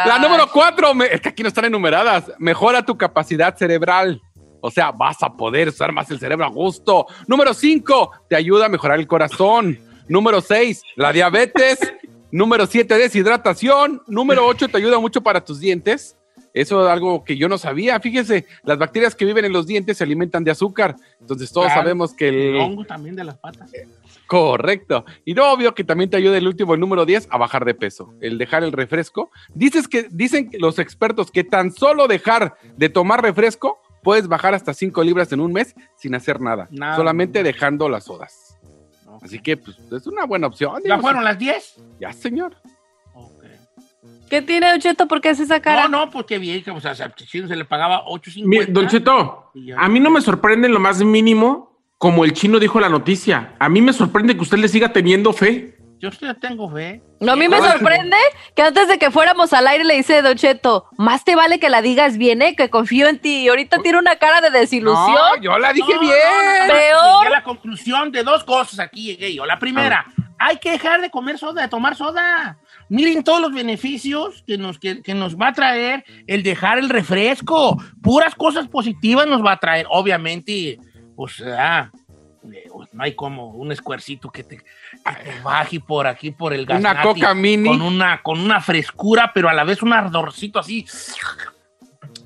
[0.05, 2.31] la número cuatro, me- es que aquí no están enumeradas.
[2.37, 4.21] Mejora tu capacidad cerebral.
[4.61, 7.07] O sea, vas a poder usar más el cerebro a gusto.
[7.27, 9.79] Número cinco, te ayuda a mejorar el corazón.
[10.07, 11.79] Número seis, la diabetes.
[12.31, 14.03] Número siete, deshidratación.
[14.07, 16.15] Número ocho, te ayuda mucho para tus dientes.
[16.53, 17.99] Eso es algo que yo no sabía.
[17.99, 20.95] Fíjese, las bacterias que viven en los dientes se alimentan de azúcar.
[21.19, 21.81] Entonces todos Claro.
[21.81, 22.57] sabemos que El el...
[22.61, 23.71] hongo también de las patas.
[24.31, 25.03] Correcto.
[25.25, 27.73] Y no obvio que también te ayuda el último, el número 10, a bajar de
[27.73, 28.13] peso.
[28.21, 29.29] El dejar el refresco.
[29.53, 34.73] Dices que, dicen los expertos que tan solo dejar de tomar refresco puedes bajar hasta
[34.73, 36.69] 5 libras en un mes sin hacer nada.
[36.71, 36.95] Nada.
[36.95, 38.57] solamente dejando las sodas.
[39.21, 40.81] Así que pues, es una buena opción.
[40.85, 41.83] ¿Ya fueron las 10?
[41.99, 42.55] Ya, señor.
[44.29, 45.09] ¿Qué tiene Don Cheto?
[45.09, 45.89] ¿Por qué hace esa cara?
[45.89, 47.03] No, no, porque bien, que o sea, se
[47.53, 48.45] le pagaba 8.50.
[48.45, 51.70] Mi- Don Cheto, a mí no me sorprende en lo más mínimo
[52.01, 53.53] como el chino dijo la noticia.
[53.59, 55.77] A mí me sorprende que usted le siga teniendo fe.
[55.99, 57.03] Yo sí le tengo fe.
[57.19, 58.17] No, a mí me Ay, sorprende
[58.55, 61.69] que antes de que fuéramos al aire le dice Don Cheto, más te vale que
[61.69, 62.55] la digas bien, ¿eh?
[62.55, 63.43] que confío en ti.
[63.43, 65.13] Y ahorita tiene una cara de desilusión.
[65.13, 66.11] No, yo la dije No, bien.
[66.11, 67.23] no, no, no, Peor.
[67.23, 69.45] Llegué a la conclusión de dos cosas aquí llegué yo.
[69.45, 70.03] La primera,
[70.39, 72.57] hay que dejar de comer soda, de tomar soda.
[72.89, 76.89] Miren todos los beneficios que nos, que, que nos va a traer el dejar el
[76.89, 77.77] refresco.
[78.01, 79.85] Puras cosas positivas nos va a traer.
[79.87, 80.79] Obviamente,
[81.21, 81.91] pues, ah,
[82.51, 84.63] eh, no hay como un escuercito que te, que
[85.23, 86.79] te baje por aquí, por el gas.
[86.79, 87.69] Una coca mini.
[87.69, 90.85] Con una, con una frescura, pero a la vez un ardorcito así.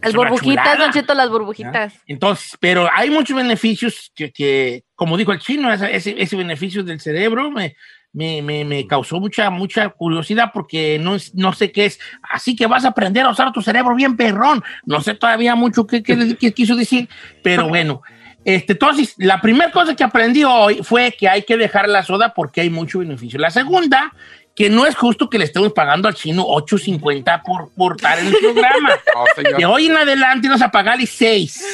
[0.01, 0.77] Las burbujitas.
[0.77, 1.93] Don Cheto, las burbujitas.
[2.07, 6.83] Entonces, pero hay muchos beneficios que, que, como dijo el chino, ese, ese, ese beneficio
[6.83, 7.75] del cerebro me,
[8.13, 11.99] me, me, me causó mucha, mucha curiosidad porque no, es- no sé qué es.
[12.21, 14.63] Así que vas a aprender a usar tu cerebro bien perrón.
[14.85, 17.09] No sé todavía mucho qué, qué- qué quiso decir,
[17.43, 18.01] pero bueno.
[18.45, 22.33] Este, entonces, la primera cosa que aprendí hoy fue que hay que dejar la soda
[22.33, 23.39] porque hay mucho beneficio.
[23.39, 24.13] La segunda,
[24.55, 28.27] que no es justo que le estemos pagando al chino 8.50 por, por estar en
[28.27, 28.91] el programa.
[29.15, 29.57] No, señor.
[29.57, 31.65] De hoy en adelante nos a pagarle 6.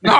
[0.00, 0.12] No,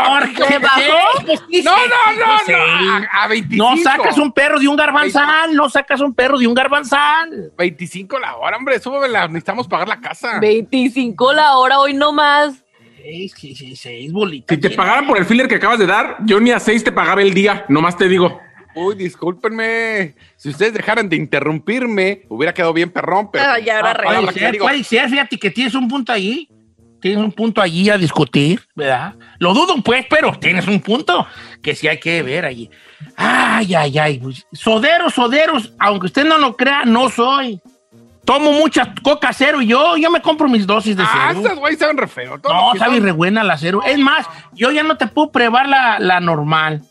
[0.48, 1.24] ¿Qué bajó?
[1.26, 2.58] Pues No, seis, no, no, pues seis.
[2.58, 2.94] no.
[3.12, 3.64] A, a 25.
[3.70, 7.52] No sacas un perro de un garbanzal, no sacas un perro de un garbanzal.
[7.56, 8.80] 25 la hora, hombre.
[8.80, 9.26] Súbela.
[9.28, 10.38] Necesitamos pagar la casa.
[10.40, 12.54] 25 la hora, hoy no más.
[13.08, 14.54] Seis, seis, seis bolitas.
[14.54, 16.92] Si te pagaran por el filler que acabas de dar, yo ni a seis te
[16.92, 17.64] pagaba el día.
[17.70, 18.38] Nomás te digo.
[18.74, 20.14] Uy, discúlpenme.
[20.36, 23.46] Si ustedes dejaran de interrumpirme, hubiera quedado bien perrón, pero.
[23.46, 26.50] Ah, ya, ahora Ah, Puede ser, fíjate que tienes un punto allí.
[27.00, 29.14] Tienes un punto allí a discutir, ¿verdad?
[29.38, 31.26] Lo dudo, pues, pero tienes un punto
[31.62, 32.68] que sí hay que ver allí.
[33.16, 34.18] Ay, ay, ay.
[34.18, 37.58] pues, Soderos, soderos, aunque usted no lo crea, no soy.
[38.28, 41.40] Tomo mucha coca cero y yo, yo me compro mis dosis de Ah, cero.
[41.42, 42.38] estas güeyes saben re feo.
[42.38, 43.80] Todo No, lo que sabe son- re buena la cero.
[43.86, 46.82] Es más, yo ya no te puedo probar la, la normal,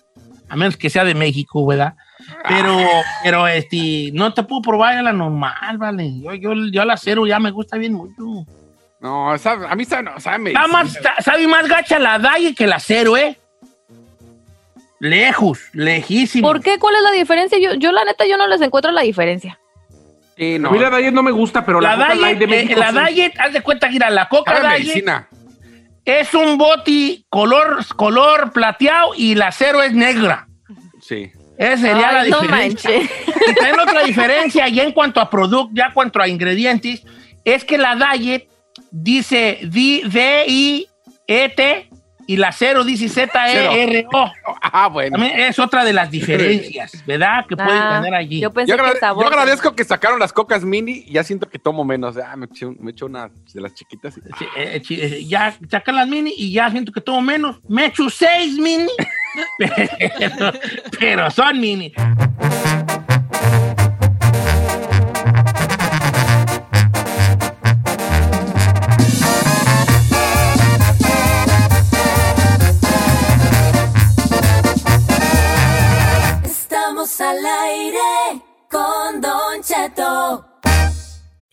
[0.50, 1.93] a menos que sea de México, ¿verdad?
[2.50, 2.76] Pero,
[3.23, 6.12] pero este, no te puedo probar ya la normal, ¿vale?
[6.19, 8.15] Yo, yo, yo la cero ya me gusta bien mucho.
[9.00, 12.56] No, sabe- a mí sabe, no, sabe Está más, sa- sabe más gacha la Daye
[12.56, 13.38] que la cero, ¿eh?
[15.00, 16.47] Lejos, lejísimo.
[16.47, 16.80] ¿Por qué?
[16.80, 17.60] ¿Cuál es la diferencia?
[17.60, 19.60] Yo, yo la neta, yo no les encuentro la diferencia.
[20.38, 20.69] Sí, no.
[20.69, 22.76] A mí la Diet no me gusta, pero la, La Coca Light Diet, de eh,
[22.76, 23.13] la sí.
[23.13, 25.28] Diet, haz de cuenta, mira, la Coca Diet medicina.
[26.06, 30.47] es un boti color, color plateado y la cero es negra.
[31.02, 31.32] Sí.
[31.58, 32.91] Esa sería Ay, la no diferencia.
[33.02, 37.02] Y también otra diferencia, ya en cuanto a producto, ya en cuanto a ingredientes,
[37.43, 38.47] es que la Diet
[38.91, 41.89] dice D- D-I-E-T
[42.28, 44.32] y la cero dice Z-E-R-O.
[44.62, 45.18] Ah, bueno.
[45.18, 47.46] También es otra de las diferencias, ¿verdad?
[47.48, 48.40] Que pueden Ah, tener allí.
[48.42, 49.24] Yo pensé Yo, que agrade- sabor.
[49.24, 52.16] yo agradezco que sacaron las cocas mini y ya siento que tomo menos.
[52.18, 54.18] Ah, me eché, un- me eché una de las chiquitas.
[54.18, 54.22] y-
[54.60, 57.58] eh, eh, ya sacan las mini y ya siento que tomo menos.
[57.68, 58.90] Me echo seis mini,
[59.58, 60.52] pero,
[61.00, 61.94] pero son mini.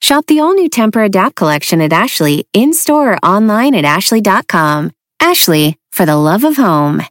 [0.00, 4.92] Shop the all new Temper Adapt collection at Ashley in store or online at ashley.com.
[5.20, 7.02] Ashley, for the love of home.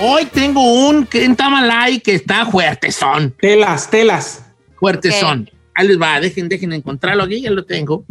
[0.00, 3.34] Hoy tengo un Kentamalay que está fuertezón.
[3.40, 4.44] Telas, telas.
[4.78, 5.50] Fuertezón.
[5.78, 8.04] Ahí les va, dejen, dejen encontrarlo aquí, ya lo tengo.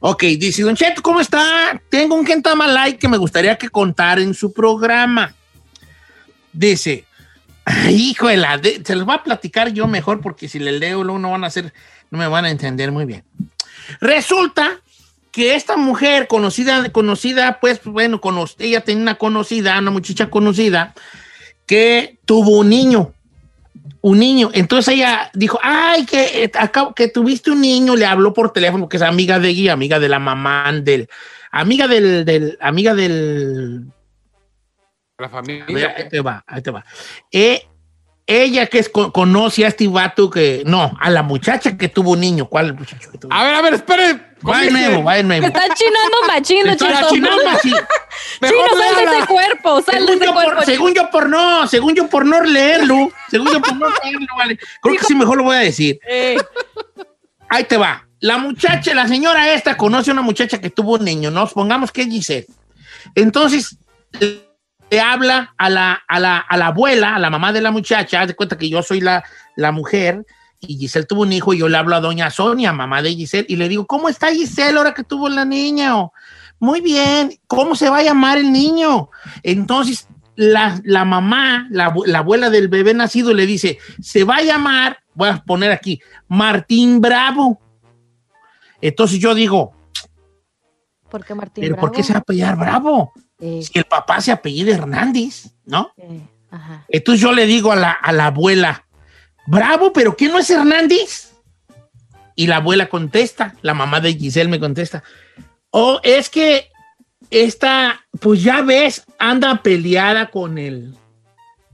[0.00, 1.78] Ok, dice Don Cheto, ¿cómo está?
[1.90, 5.34] Tengo un Kentamalay que me gustaría que contara en su programa.
[6.50, 7.04] Dice,
[7.90, 11.18] hijo de la, se los voy a platicar yo mejor porque si le leo luego
[11.18, 11.74] no van a hacer,
[12.10, 13.22] no me van a entender muy bien.
[14.00, 14.80] Resulta
[15.30, 20.94] que esta mujer conocida, conocida, pues bueno, cono- ella tenía una conocida, una muchacha conocida,
[21.66, 23.12] que tuvo un niño.
[24.02, 24.50] Un niño.
[24.54, 28.88] Entonces ella dijo, ay, que, eh, acabo- que tuviste un niño, le habló por teléfono,
[28.88, 31.08] que es amiga de ella, amiga de la mamá, del,
[31.50, 33.86] amiga del, del, amiga del,
[35.18, 35.94] La familia.
[35.96, 36.84] ahí te va, ahí te va.
[37.30, 37.66] Eh,
[38.30, 42.12] ella que es, co- conoce a este vato que, no, a la muchacha que tuvo
[42.12, 42.46] un niño.
[42.46, 43.32] ¿Cuál muchacho que tuvo?
[43.32, 44.30] A ver, a ver, espere.
[44.48, 45.42] Va de nuevo, va de nuevo.
[45.42, 47.08] Me están chinando machino, Está Cheto.
[47.10, 47.70] chinando así.
[48.40, 50.54] Chino, sal de ese cuerpo, sal de Según ese yo, cuerpo.
[50.54, 54.26] por, según yo por no, según yo por no leerlo, según yo por no leerlo,
[54.38, 54.58] vale.
[54.80, 55.98] Creo que sí mejor lo voy a decir.
[56.08, 56.38] Ey.
[57.50, 58.06] Ahí te va.
[58.20, 61.46] La muchacha, la señora esta conoce a una muchacha que tuvo un niño, ¿no?
[61.48, 62.46] Pongamos que es Giselle.
[63.14, 63.76] Entonces,
[64.90, 68.20] le habla a la, a la, a la abuela, a la mamá de la muchacha,
[68.22, 69.24] haz de cuenta que yo soy la,
[69.56, 70.24] la mujer
[70.60, 73.46] y Giselle tuvo un hijo y yo le hablo a doña Sonia, mamá de Giselle,
[73.48, 75.98] y le digo, ¿cómo está Giselle ahora que tuvo la niña?
[75.98, 76.12] O,
[76.58, 79.08] Muy bien, ¿cómo se va a llamar el niño?
[79.42, 84.42] Entonces, la, la mamá, la, la abuela del bebé nacido le dice, se va a
[84.42, 87.58] llamar, voy a poner aquí, Martín Bravo.
[88.82, 89.72] Entonces yo digo,
[91.10, 91.96] ¿Por qué Martín ¿pero por Bravo?
[91.96, 93.12] qué se va a apellidar Bravo?
[93.40, 95.92] Si el papá se apellida Hernández, ¿no?
[96.50, 96.84] ajá.
[96.88, 98.86] Entonces yo le digo a la, a la abuela,
[99.46, 101.32] bravo, pero ¿quién no es Hernández?
[102.36, 105.02] Y la abuela contesta, la mamá de Giselle me contesta,
[105.70, 106.70] oh, es que
[107.30, 110.94] esta, pues ya ves, anda peleada con el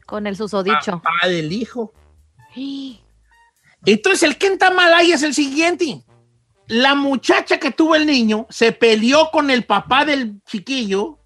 [0.05, 1.01] Con el susodicho.
[1.03, 1.93] papá del hijo.
[3.85, 6.03] Entonces el que está mal ahí es el siguiente.
[6.69, 11.21] La muchacha que tuvo el niño se peleó con el papá del chiquillo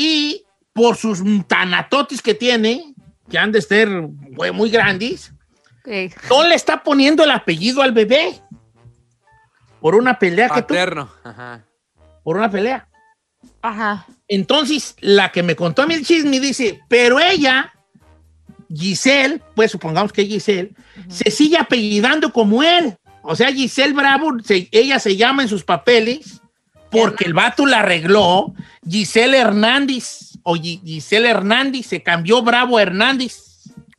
[0.00, 2.94] y por sus tanatotis que tiene,
[3.28, 5.32] que han de ser güey, muy grandes,
[5.84, 8.40] Eh, no le está poniendo el apellido al bebé.
[9.80, 10.68] Por una pelea que tuvo.
[10.78, 11.10] Paterno.
[11.24, 11.64] Ajá.
[12.22, 12.86] Por una pelea.
[13.62, 14.06] Ajá.
[14.28, 17.72] Entonces, la que me contó a mí el chisme dice, pero ella,
[18.72, 20.74] Giselle, pues supongamos que es Giselle,
[21.08, 22.96] se sigue apellidando como él.
[23.22, 26.40] O sea, Giselle Bravo, se- ella se llama en sus papeles
[26.90, 28.54] porque el vato la arregló.
[28.88, 33.44] Giselle Hernández, o Gi- Giselle Hernández, se cambió Bravo a Hernández.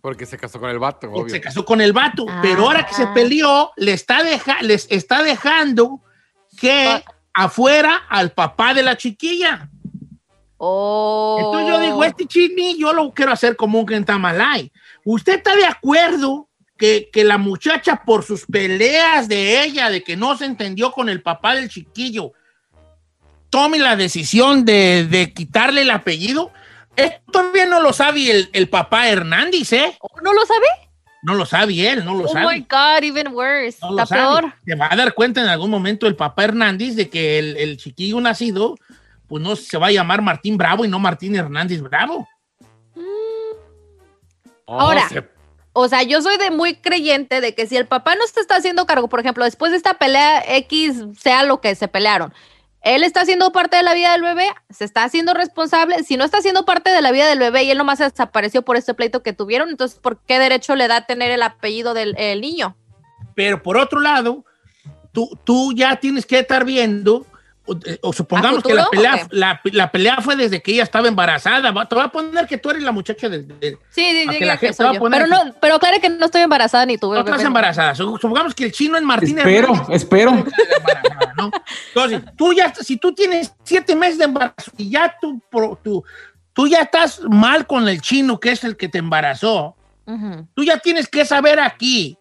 [0.02, 1.30] Porque se casó con el vato, porque obvio.
[1.36, 2.26] se casó con el vato.
[2.30, 2.40] Ah.
[2.42, 6.02] Pero ahora que se peleó, le está deja- les está dejando
[6.58, 9.70] que afuera al papá de la chiquilla.
[10.58, 11.38] Oh.
[11.40, 14.72] Entonces yo digo, este chisme yo lo quiero hacer como un Kentamalay.
[15.06, 20.16] ¿Usted está de acuerdo que, que la muchacha por sus peleas de ella, de que
[20.18, 22.32] no se entendió con el papá del chiquillo,
[23.50, 26.52] tome la decisión de, de quitarle el apellido?
[26.96, 29.98] Esto todavía no lo sabe el, el papá Hernández, ¿eh?
[30.24, 30.66] ¿No lo sabe?
[31.22, 32.46] No lo sabe él, no lo Oh sabe.
[32.56, 33.78] my God, even worse.
[33.82, 34.54] No Está peor.
[34.66, 37.78] Se va a dar cuenta en algún momento el papá Hernández de que el, el
[37.78, 38.76] chiquillo nacido,
[39.28, 42.28] pues no se va a llamar Martín Bravo y no Martín Hernández Bravo.
[44.68, 45.30] Ahora, Oh, se-
[45.74, 48.56] o sea, yo soy de muy creyente de que si el papá no se está
[48.58, 52.34] haciendo cargo, por ejemplo, después de esta pelea X, sea lo que se pelearon,
[52.82, 56.04] él está haciendo parte de la vida del bebé, se está haciendo responsable.
[56.04, 58.78] Si no está haciendo parte de la vida del bebé y él nomás desapareció por
[58.78, 62.42] este pleito que tuvieron, entonces, ¿por qué derecho le da tener el apellido del el
[62.42, 62.78] niño?
[63.36, 64.46] Pero por otro lado,
[65.12, 67.26] tú, tú ya tienes que estar viendo,
[67.70, 71.08] o, o supongamos ¿A que la pelea, la, la pelea fue desde que ella estaba
[71.08, 71.72] embarazada.
[71.88, 73.48] Te voy a poner que tú eres la muchacha del...
[73.48, 76.10] del- Sí, sí, sí, que la gente va a poner Pero no, pero claro que
[76.10, 77.96] no estoy embarazada ni tuve no estás embarazada.
[77.96, 79.96] Su- Supongamos que el chino es Martín Espero, Hernández.
[79.96, 80.32] espero.
[81.38, 81.52] ¿no?
[81.94, 85.42] Entonces, tú ya, si tú tienes siete meses de embarazo y ya tú,
[85.84, 86.04] tú,
[86.54, 89.76] tú ya estás mal con el chino, que es el que te embarazó,
[90.56, 92.18] tú ya tienes que saber aquí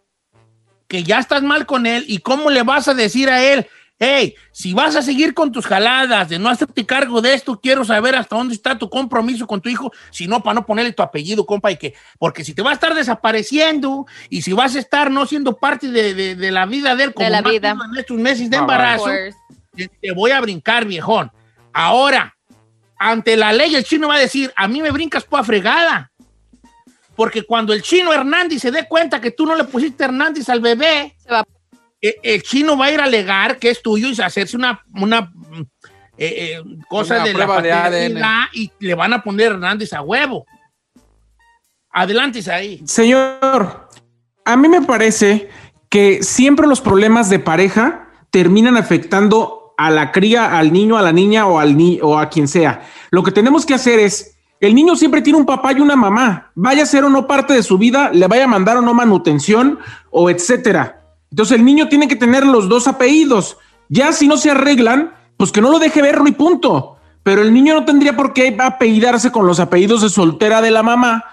[0.86, 3.66] que ya estás mal con él y cómo le vas a decir a él,
[3.98, 7.84] hey, si vas a seguir con tus jaladas de no hacerte cargo de esto, quiero
[7.84, 11.02] saber hasta dónde está tu compromiso con tu hijo, si no, para no ponerle tu
[11.02, 14.78] apellido, compa, y que, porque si te va a estar desapareciendo y si vas a
[14.78, 17.70] estar no siendo parte de, de- de la vida de él, como la más vida.
[17.92, 19.06] en estos meses de embarazo,
[19.74, 21.30] te, te voy a brincar, viejón.
[21.72, 22.34] Ahora,
[22.98, 26.10] ante la ley, el chino va a decir, a mí me brincas por fregada.
[27.14, 30.60] Porque cuando el chino Hernández se dé cuenta que tú no le pusiste Hernández al
[30.60, 31.40] bebé, Se va.
[31.40, 31.44] eh,
[32.00, 35.62] el chino va a ir a alegar que es tuyo y hacerse una, una mm,
[36.18, 40.46] eh, eh, cosa Una de la de y le van a poner Hernández a huevo.
[41.90, 42.82] Adelante, ahí.
[42.84, 43.88] Señor,
[44.44, 45.48] a mí me parece
[45.88, 51.12] que siempre los problemas de pareja terminan afectando a la cría, al niño, a la
[51.12, 52.82] niña o, al ni o a quien sea.
[53.10, 56.50] Lo que tenemos que hacer es, el niño siempre tiene un papá y una mamá,
[56.56, 58.92] vaya a ser o no parte de su vida, le vaya a mandar o no
[58.92, 59.78] manutención
[60.10, 60.97] o etcétera.
[61.30, 63.56] Entonces el niño tiene que tener los dos apellidos.
[63.88, 66.96] Ya si no se arreglan, pues que no lo deje verlo y punto.
[67.22, 70.82] Pero el niño no tendría por qué apellidarse con los apellidos de soltera de la
[70.82, 71.24] mamá,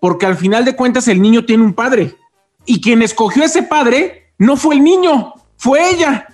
[0.00, 2.16] porque al final de cuentas el niño tiene un padre.
[2.66, 6.26] Y quien escogió ese padre no fue el niño, fue ella.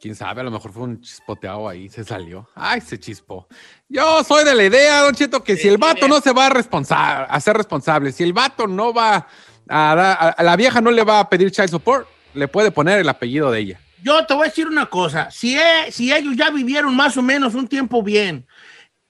[0.00, 2.46] Quién sabe, a lo mejor fue un chispoteado ahí, se salió.
[2.54, 3.48] Ay, se chispó.
[3.88, 6.50] Yo soy de la idea, Don Cheto, que si el vato no se va a,
[6.50, 9.26] responsa- a ser responsable, si el vato no va
[9.68, 12.70] a, dar- a- a la vieja no le va a pedir child support, le puede
[12.70, 13.80] poner el apellido de ella.
[14.02, 15.56] Yo te voy a decir una cosa, si,
[15.90, 18.46] si ellos ya vivieron más o menos un tiempo bien,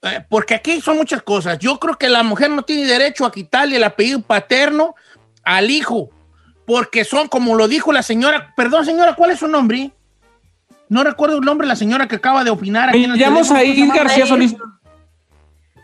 [0.02, 3.32] eh, porque aquí son muchas cosas, yo creo que la mujer no tiene derecho a
[3.32, 4.94] quitarle el apellido paterno
[5.42, 6.10] al hijo,
[6.66, 9.90] porque son, como lo dijo la señora, perdón señora, ¿cuál es su nombre?
[10.88, 12.90] No recuerdo el nombre de la señora que acaba de opinar.
[12.90, 13.42] aquí en Me el llamo.
[13.42, 14.54] Said García Solís.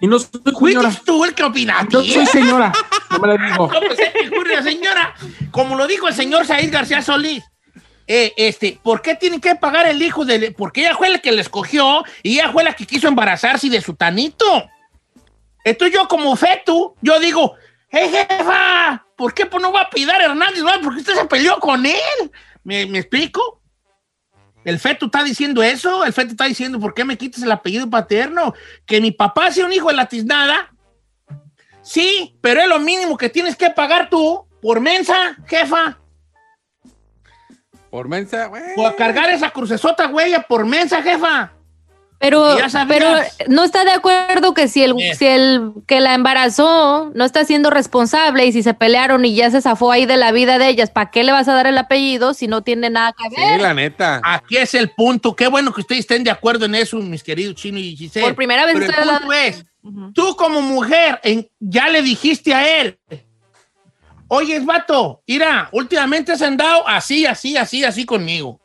[0.00, 0.90] Y no soy señora.
[0.90, 1.96] ¿Fuiste tú el que opinaste?
[1.96, 2.72] No soy señora.
[3.10, 3.70] No me la digo.
[3.72, 5.14] No, pues, es señora,
[5.50, 7.42] como lo dijo el señor Said García Solís,
[8.06, 10.50] eh, este, ¿por qué tienen que pagar el hijo de...
[10.52, 13.80] Porque ella fue la que le escogió y ella fue la que quiso embarazarse de
[13.80, 14.68] su tanito.
[15.64, 17.54] Entonces yo como feto, yo digo,
[17.90, 20.62] hey jefa, ¿por qué pues, no va a pedir a Hernández?
[20.62, 22.32] No, porque usted se peleó con él.
[22.64, 23.59] ¿Me, me explico?
[24.64, 27.88] El feto está diciendo eso, el feto está diciendo, ¿por qué me quitas el apellido
[27.88, 28.54] paterno?
[28.84, 30.72] Que mi papá sea un hijo de la tiznada.
[31.82, 35.98] Sí, pero es lo mínimo que tienes que pagar tú por mensa, jefa.
[37.90, 38.74] Por mensa, güey.
[38.76, 41.52] Por cargar esa crucesota huella por mensa, jefa.
[42.20, 42.54] Pero,
[42.86, 43.14] pero
[43.48, 45.14] no está de acuerdo que si el, Eh.
[45.14, 49.50] si el que la embarazó no está siendo responsable y si se pelearon y ya
[49.50, 51.78] se zafó ahí de la vida de ellas, ¿para qué le vas a dar el
[51.78, 53.60] apellido si no tiene nada que Sí, ver?
[53.62, 54.20] la neta.
[54.22, 55.34] Aquí es el punto.
[55.34, 58.26] Qué bueno que ustedes estén de acuerdo en eso, mis queridos Chino y Giselle.
[58.26, 59.64] Por primera vez Pero el punto hablando- es,
[60.14, 62.98] tú como mujer, en- ya le dijiste a él,
[64.28, 68.60] oye, vato, mira, últimamente has andado así, así, así, así conmigo.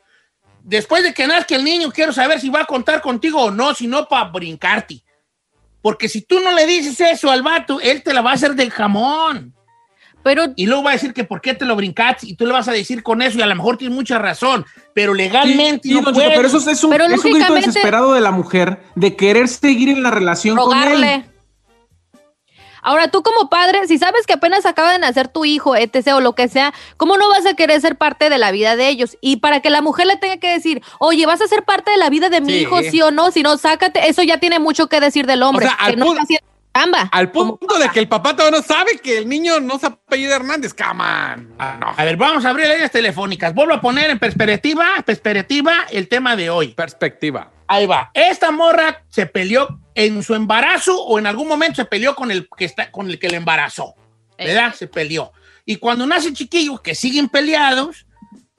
[0.68, 3.72] Después de que nazca el niño, quiero saber si va a contar contigo o no,
[3.72, 5.00] si no, para brincarte.
[5.80, 8.56] Porque si tú no le dices eso al vato, él te la va a hacer
[8.56, 9.54] de jamón.
[10.24, 12.52] Pero Y luego va a decir que por qué te lo brincaste y tú le
[12.52, 15.94] vas a decir con eso y a lo mejor tienes mucha razón, pero legalmente Sí,
[15.94, 18.32] sí, no pero eso es, es un, Pero es un grito lógicamente- desesperado de la
[18.32, 21.25] mujer de querer seguir en la relación con él.
[22.86, 26.14] Ahora, tú como padre, si sabes que apenas acaba de nacer tu hijo, etc.
[26.14, 28.88] o lo que sea, ¿cómo no vas a querer ser parte de la vida de
[28.88, 29.18] ellos?
[29.20, 31.96] Y para que la mujer le tenga que decir, oye, vas a ser parte de
[31.96, 32.58] la vida de mi Sí.
[32.60, 35.66] hijo, sí o no, si no, sácate, eso ya tiene mucho que decir del hombre.
[35.66, 36.46] O sea, al que no punto- está haciendo.
[37.10, 40.36] Al punto de que el papá todavía no sabe que el niño no se apellida
[40.36, 40.74] Hernández.
[40.74, 41.54] Come on.
[41.58, 41.94] Ah, no.
[41.96, 43.54] A ver, vamos a abrir líneas telefónicas.
[43.54, 46.68] Vuelvo a poner en perspectiva, perspectiva el tema de hoy.
[46.74, 47.50] Perspectiva.
[47.66, 48.10] Ahí va.
[48.12, 52.48] Esta morra se peleó en su embarazo o en algún momento se peleó con el
[52.56, 53.94] que está con el que le embarazó.
[54.38, 54.74] ¿Verdad?
[54.74, 55.32] Se peleó.
[55.64, 58.06] Y cuando nace chiquillo, que siguen peleados,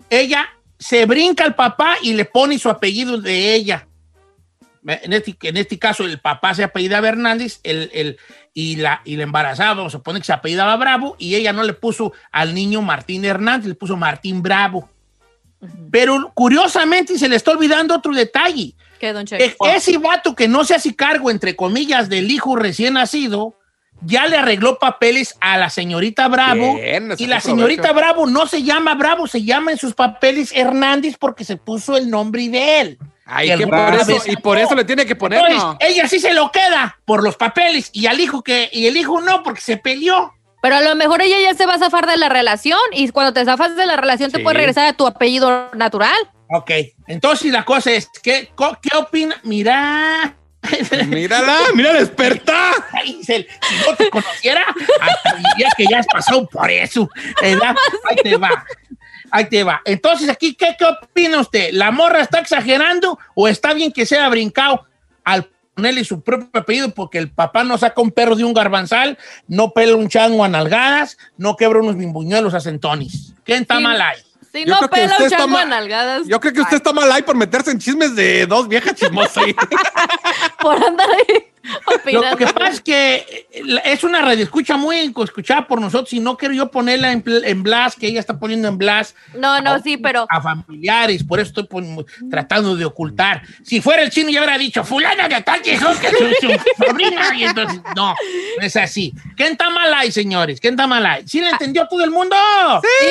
[0.09, 3.87] ella se brinca al papá y le pone su apellido de ella.
[4.85, 8.17] En este, en este caso, el papá se apellidaba Hernández el, el-
[8.53, 11.73] y, la, y la embarazada, a poner que se apellidaba Bravo, y ella no le
[11.73, 14.89] puso al niño Martín Hernández, le puso Martín Bravo.
[15.91, 18.73] Pero curiosamente se le está olvidando otro detalle.
[18.99, 19.67] ¿Qué, don Checo?
[19.67, 23.55] E- Ese vato que no se hace cargo, entre comillas, del hijo recién nacido,
[24.01, 26.75] ya le arregló papeles a la señorita Bravo.
[26.75, 27.97] Bien, y la señorita provecho.
[27.99, 32.09] Bravo no se llama Bravo, se llama en sus papeles Hernández porque se puso el
[32.09, 32.97] nombre de él.
[33.25, 35.77] Ay, Y que por eso, y por eso le tiene que poner, Entonces, ¿no?
[35.81, 39.19] ella sí se lo queda por los papeles y al hijo que y el hijo
[39.21, 40.33] no porque se peleó.
[40.61, 43.33] Pero a lo mejor ella ya se va a zafar de la relación y cuando
[43.33, 44.43] te zafas de la relación te Sí.
[44.43, 46.17] puedes regresar a tu apellido natural.
[46.49, 46.71] Ok,
[47.07, 48.51] entonces la cosa es, ¿qué,
[48.81, 49.39] qué opina?
[49.43, 50.35] Mira.
[51.07, 52.71] Mírala, mira la experta.
[52.91, 53.45] Ay, si
[53.87, 54.65] no te conociera,
[54.99, 57.09] hasta diría que ya has pasado por eso.
[57.41, 57.75] ¿verdad?
[58.09, 58.65] Ahí te va.
[59.31, 59.81] Ahí te va.
[59.85, 61.69] Entonces, aquí, ¿qué, qué opina usted?
[61.73, 64.85] ¿La morra está exagerando o está bien que sea brincado
[65.23, 65.47] al
[65.77, 69.15] ponerle su propio apellido porque el papá no saca un perro de un garbanzal,
[69.47, 73.35] no pela un chango a nalgadas, no quebra unos bimbuñuelos a centonis?
[73.43, 73.83] ¿Quién está Sí.
[73.83, 74.17] mal ahí?
[74.51, 76.23] Si Yo no pela usted un está chango a nalgadas.
[76.27, 79.37] Yo creo que usted está mal ahí por meterse en chismes de dos viejas chismosas
[79.37, 79.53] ahí.
[80.59, 81.43] por andar ahí
[82.11, 86.19] Lo que pasa es que eh, es una radio escucha muy escuchada por nosotros y
[86.19, 89.79] no quiero yo ponerla en, en blast, que ella está poniendo en blast No, no,
[89.79, 91.67] sí, pero a familiares, por eso estoy
[92.29, 93.41] tratando de ocultar.
[93.63, 95.95] Si fuera el chino, ya hubiera dicho, fulana de tal que soy
[96.39, 98.13] su sobrina, y entonces, no,
[98.59, 99.13] no es así.
[99.35, 100.59] ¿Quién está mal ahí, señores?
[100.59, 101.27] ¿Quién está mal ahí?
[101.27, 102.35] ¿Sí le entendió todo el mundo?
[102.81, 103.07] Sí.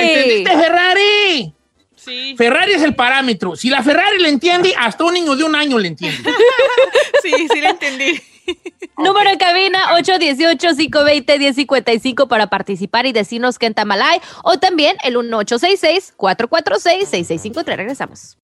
[0.00, 1.54] ¿Entendiste, Ferrari?
[2.02, 3.56] Sí, Ferrari es el parámetro.
[3.56, 6.30] Si la Ferrari le entiende, hasta un niño de un año le entiende.
[7.22, 8.20] sí, sí le entendí.
[8.98, 17.76] número en cabina 818-520-1055 para participar y decirnos qué en Tamalay o también el 1866-446-6653.
[17.76, 18.38] Regresamos.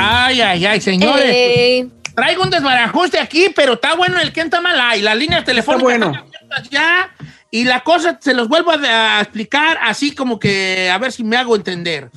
[0.00, 1.34] Ay, ay, ay, señores.
[1.34, 1.90] Ey.
[2.14, 5.00] Traigo un desbarajuste aquí, pero está bueno el que está mal ahí.
[5.00, 6.06] Las líneas telefónicas bueno.
[6.06, 7.10] están abiertas ya.
[7.50, 11.24] Y la cosa se los vuelvo a, a explicar así como que a ver si
[11.24, 12.10] me hago entender.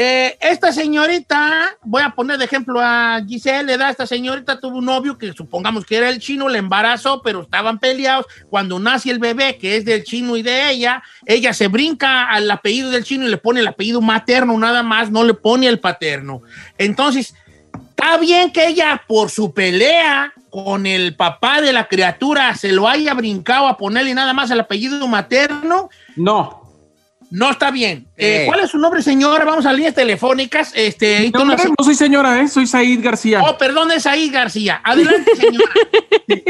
[0.00, 3.90] Eh, esta señorita, voy a poner de ejemplo a Giselle, ¿verdad?
[3.90, 7.80] Esta señorita tuvo un novio que supongamos que era el chino, le embarazó, pero estaban
[7.80, 8.26] peleados.
[8.48, 12.48] Cuando nace el bebé, que es del chino y de ella, ella se brinca al
[12.48, 15.80] apellido del chino y le pone el apellido materno nada más, no le pone el
[15.80, 16.42] paterno.
[16.78, 17.34] Entonces,
[17.98, 22.86] Está bien que ella, por su pelea con el papá de la criatura, se lo
[22.86, 25.90] haya brincado a ponerle nada más el apellido materno.
[26.14, 26.57] No.
[27.30, 28.06] No está bien.
[28.16, 28.46] Eh, Eh.
[28.46, 29.44] ¿Cuál es su nombre, señora?
[29.44, 30.72] Vamos a líneas telefónicas.
[30.74, 31.44] Este, No,
[31.84, 32.48] soy señora, ¿eh?
[32.48, 33.42] Soy Said García.
[33.42, 34.80] Oh, perdón, es ahí, García.
[34.82, 35.72] Adelante, señora.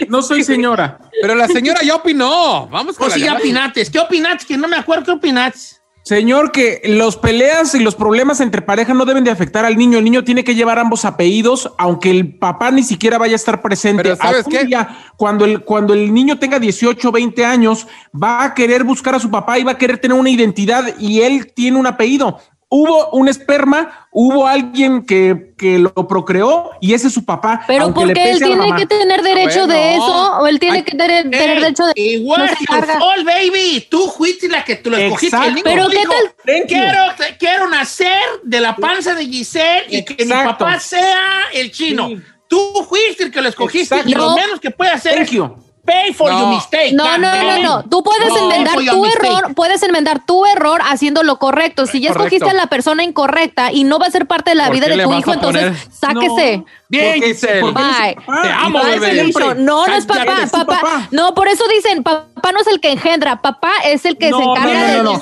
[0.09, 0.99] No soy señora.
[1.21, 2.69] Pero la señora ya opinó.
[2.69, 3.91] Vamos con O la si ya opinates.
[3.91, 4.47] ¿Qué opinates?
[4.47, 5.78] Que no me acuerdo qué opinates.
[6.09, 9.99] Señor, que los peleas y los problemas entre pareja no deben de afectar al niño.
[9.99, 13.61] El niño tiene que llevar ambos apellidos, aunque el papá ni siquiera vaya a estar
[13.61, 14.05] presente.
[14.05, 14.65] Pero ¿sabes qué?
[14.65, 14.89] día,
[15.19, 19.19] cuando el, cuando el niño tenga 18 o 20 años, va a querer buscar a
[19.19, 22.39] su papá y va a querer tener una identidad y él tiene un apellido.
[22.71, 27.65] Hubo un esperma, hubo alguien que, que lo procreó y ese es su papá.
[27.67, 31.31] Pero porque él tiene que tener derecho de eso, o él tiene Ay, que tener,
[31.31, 31.93] derecho de.
[31.97, 32.51] Igual
[32.99, 33.87] no baby.
[33.89, 35.35] Tú fuiste la que tú lo escogiste.
[35.37, 35.49] Exacto.
[35.49, 36.67] El niño Pero ¿qué tal?
[36.67, 37.01] Quiero,
[37.39, 42.09] quiero nacer de la panza de Giselle y que mi papá sea el chino.
[42.09, 42.21] Sí.
[42.49, 44.11] Tú fuiste el que lo escogiste Exacto.
[44.11, 44.37] y lo No.
[44.37, 45.68] menos que puede hacer Thank you.
[45.89, 46.39] Pay for No.
[46.41, 46.93] your mistake.
[46.93, 47.83] No, no, no, no.
[47.85, 49.25] Tú puedes No, enmendar tu mistake.
[49.27, 51.87] error, puedes enmendar tu error haciendo lo correcto.
[51.87, 52.35] Si ya Correcto.
[52.37, 54.87] escogiste a la persona incorrecta y no va a ser parte de la ¿Por vida
[54.89, 56.65] de tu hijo, entonces sáquese.
[56.91, 57.61] Bien, ¿Por qué Giselle?
[57.61, 58.17] ¿por qué Bye.
[58.43, 59.33] Te amo, bebé.
[59.57, 60.65] No, no es papá, papá.
[60.67, 61.09] papá.
[61.11, 64.39] No, por eso dicen, papá no es el que engendra, papá es el que No,
[64.39, 65.13] se encarga no, de no, no.
[65.13, 65.21] los.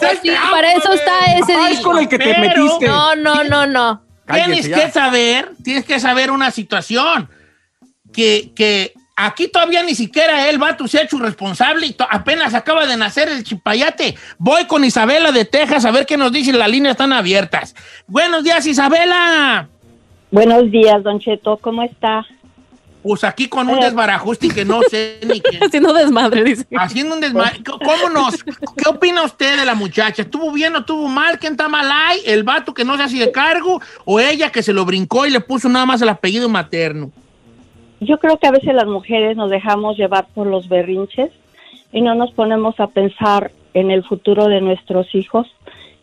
[0.51, 1.89] Para eso está ese Papá es dicho.
[1.89, 2.87] con el que te Pero- metiste.
[2.89, 4.03] No, no, no, no.
[4.33, 7.31] Tienes que saber, tienes que saber una situación
[8.13, 12.87] que, que aquí todavía ni siquiera el vato se ha hecho responsable y apenas acaba
[12.87, 14.15] de nacer el chipayate.
[14.39, 17.75] Voy con Isabela de Texas a ver qué nos dice, las líneas están abiertas.
[18.07, 19.69] Buenos días, Isabela.
[20.31, 22.25] Buenos días, Don Cheto, ¿cómo está?
[23.03, 23.85] Pues aquí con un Eh.
[23.85, 25.61] desbarajuste que no sé ni qué.
[25.65, 26.67] Haciendo desmadre, dice.
[26.77, 27.63] Haciendo un desmadre.
[27.65, 28.43] ¿Cómo nos?
[28.43, 30.23] ¿Qué opina usted de la muchacha?
[30.23, 31.39] ¿Estuvo bien o estuvo mal?
[31.39, 32.21] ¿Quién está mal ahí?
[32.27, 33.81] ¿El vato que no se hace de cargo?
[34.05, 37.13] ¿O ella que se lo brincó y le puso nada más el apellido materno?
[38.01, 41.31] Yo creo que a veces las mujeres nos dejamos llevar por los berrinches
[41.93, 45.47] y no nos ponemos a pensar en el futuro de nuestros hijos,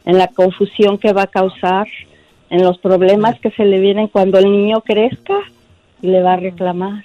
[0.06, 1.88] en la confusión que va a causar,
[2.50, 5.40] en los problemas que se le vienen cuando el niño crezca
[6.02, 7.04] y le va a reclamar.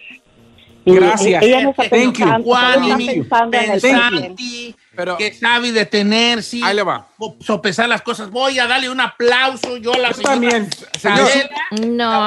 [0.94, 1.42] Gracias.
[1.42, 2.12] Ella no está Thank you.
[2.12, 4.74] pensando, Juan, está mi pensando en presente.
[4.96, 7.06] Pero que sabe detenerse, ahí le va.
[7.40, 8.30] sopesar las cosas.
[8.30, 10.68] Voy a darle un aplauso yo a la Yo señora también.
[10.96, 11.26] Isabela.
[11.26, 11.50] Señor.
[11.70, 11.86] La voy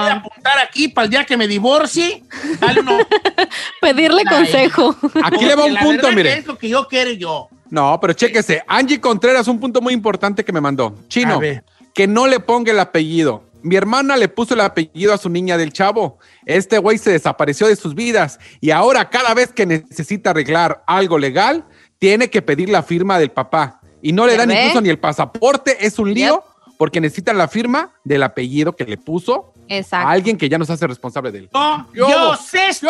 [0.10, 0.20] a No.
[0.22, 2.24] apuntar aquí para el día que me divorcie.
[2.60, 2.98] Dale uno.
[3.82, 4.96] Pedirle consejo.
[5.24, 6.38] Aquí le va un punto, mire.
[6.40, 7.50] Es lo que yo quiero yo.
[7.70, 8.64] No, pero chéquese.
[8.68, 10.88] Angie Contreras, un punto muy importante que me mandó.
[10.88, 11.64] A Chino, ver.
[11.94, 13.44] que no le ponga el apellido.
[13.64, 16.20] Mi hermana le puso el apellido a su niña del chavo.
[16.46, 21.18] Este güey se desapareció de sus vidas y ahora cada vez que necesita arreglar algo
[21.18, 21.66] legal,
[22.00, 23.80] tiene que pedir la firma del papá.
[24.02, 24.56] Y no le ¿Ya dan ve?
[24.62, 25.86] incluso ni el pasaporte.
[25.86, 26.44] Es un lío
[26.78, 30.08] porque necesitan la firma del apellido que le puso Exacto.
[30.08, 31.50] a alguien que ya nos hace responsable de él.
[31.54, 32.90] No, Yo, yo sister,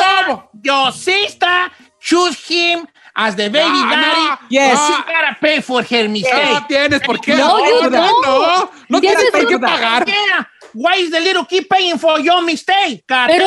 [0.53, 1.69] yo sister,
[1.99, 4.27] choose him as the baby No, daddy.
[4.29, 4.79] no, yes.
[4.79, 6.53] Gotta pay for her mistake.
[6.53, 7.35] No tienes por qué.
[7.35, 7.59] No,
[7.89, 10.05] no, no, no Tienes por qué pagar.
[10.05, 10.49] Yeah.
[10.73, 13.03] Why is the little kid paying for your mistake?
[13.07, 13.45] Pero,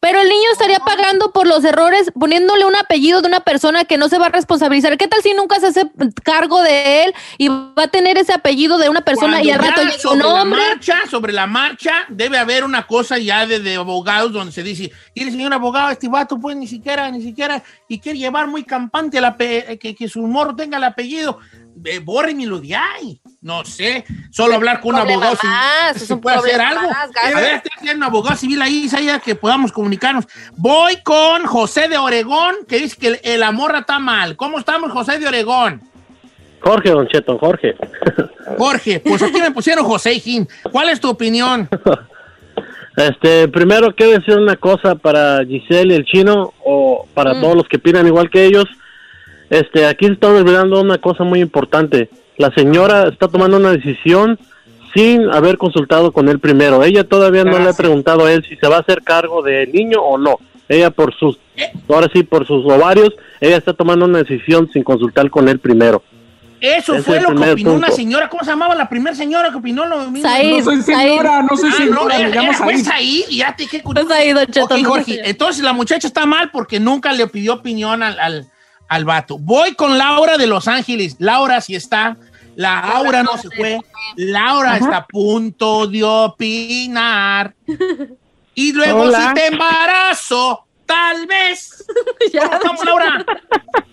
[0.00, 3.96] pero el niño estaría pagando por los errores, poniéndole un apellido de una persona que
[3.98, 4.96] no se va a responsabilizar.
[4.98, 5.90] ¿Qué tal si nunca se hace
[6.24, 9.58] cargo de él y va a tener ese apellido de una persona Cuando y al
[9.60, 10.60] rato llega sobre la hombre?
[10.60, 14.90] marcha, sobre la marcha, debe haber una cosa ya de, de abogados donde se dice,
[15.14, 18.64] y el señor abogado, este vato pues ni siquiera, ni siquiera, y quiere llevar muy
[18.64, 21.38] campante el ape- que, que su morro tenga el apellido,
[21.84, 23.20] eh, bórrenmelo de ahí.
[23.42, 25.52] No sé, solo hablar con un abogado civil.
[25.52, 26.88] más, si un puede hacer algo.
[26.88, 30.26] más, A ver, tiene un abogado civil ahí, Isaiah, que podamos comunicarnos.
[30.56, 34.36] Voy con José de Oregón, que dice que el, el amor está mal.
[34.36, 35.82] ¿Cómo estamos, José de Oregón?
[36.60, 37.74] Jorge, Don Cheto, Jorge.
[38.58, 40.46] Jorge, pues aquí me pusieron José Gin.
[40.70, 41.68] ¿Cuál es tu opinión?
[42.94, 47.40] Este, primero quiero decir una cosa para Giselle y el chino, o para Mm.
[47.40, 48.66] todos los que opinan igual que ellos.
[49.48, 52.10] Este, aquí se está olvidando una cosa muy importante.
[52.42, 54.36] La señora está tomando una decisión
[54.92, 56.82] sin haber consultado con él primero.
[56.82, 59.70] Ella todavía no le ha preguntado a él si se va a hacer cargo del
[59.70, 60.40] niño o no.
[60.68, 61.38] Ella por sus,
[61.88, 66.02] ahora sí, por sus ovarios, ella está tomando una decisión sin consultar con él primero.
[66.60, 68.28] Eso Ese fue lo que opinó una señora.
[68.28, 70.28] ¿Cómo se llamaba la primera señora que opinó lo mismo?
[70.28, 72.84] Said, No soy señora, no soy Ah, señora, no, era, fue Said.
[72.84, 76.08] Said, y ya te qué Pues ahí, Don Cheto, Ok, no Jorge, entonces la muchacha
[76.08, 78.50] está mal porque nunca le pidió opinión al, al,
[78.88, 79.38] al vato.
[79.38, 81.16] Voy con Laura de Los Ángeles.
[81.20, 82.16] Laura, si está.
[82.56, 83.78] La Aura no se fue.
[84.16, 87.54] Laura está a punto de opinar.
[88.54, 89.28] Y luego Hola.
[89.28, 91.86] si te embarazo, tal vez.
[92.32, 93.26] Ya, ¿Cómo estamos, Laura?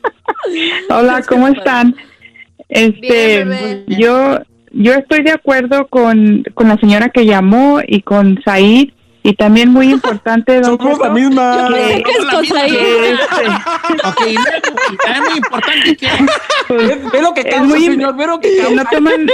[0.89, 1.95] Hola, ¿cómo están?
[2.67, 4.39] Este, Bien, yo,
[4.71, 8.89] yo estoy de acuerdo con, con la señora que llamó y con Said
[9.23, 11.67] y también muy importante, don Somos la Cheto, misma.
[11.69, 16.07] que- ¿Qué es la misma que, este, Ok, y luego, y también muy importante que
[16.67, 19.27] pues, Ve, ve lo que es causa, muy- señor, ve lo que no toman,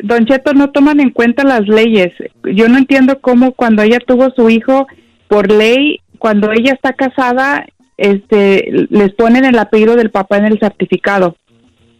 [0.00, 2.12] Don Cheto, no toman en cuenta las leyes.
[2.44, 4.86] Yo no entiendo cómo cuando ella tuvo su hijo,
[5.28, 7.66] por ley, cuando ella está casada,
[7.98, 11.36] este, les ponen el apellido del papá en el certificado.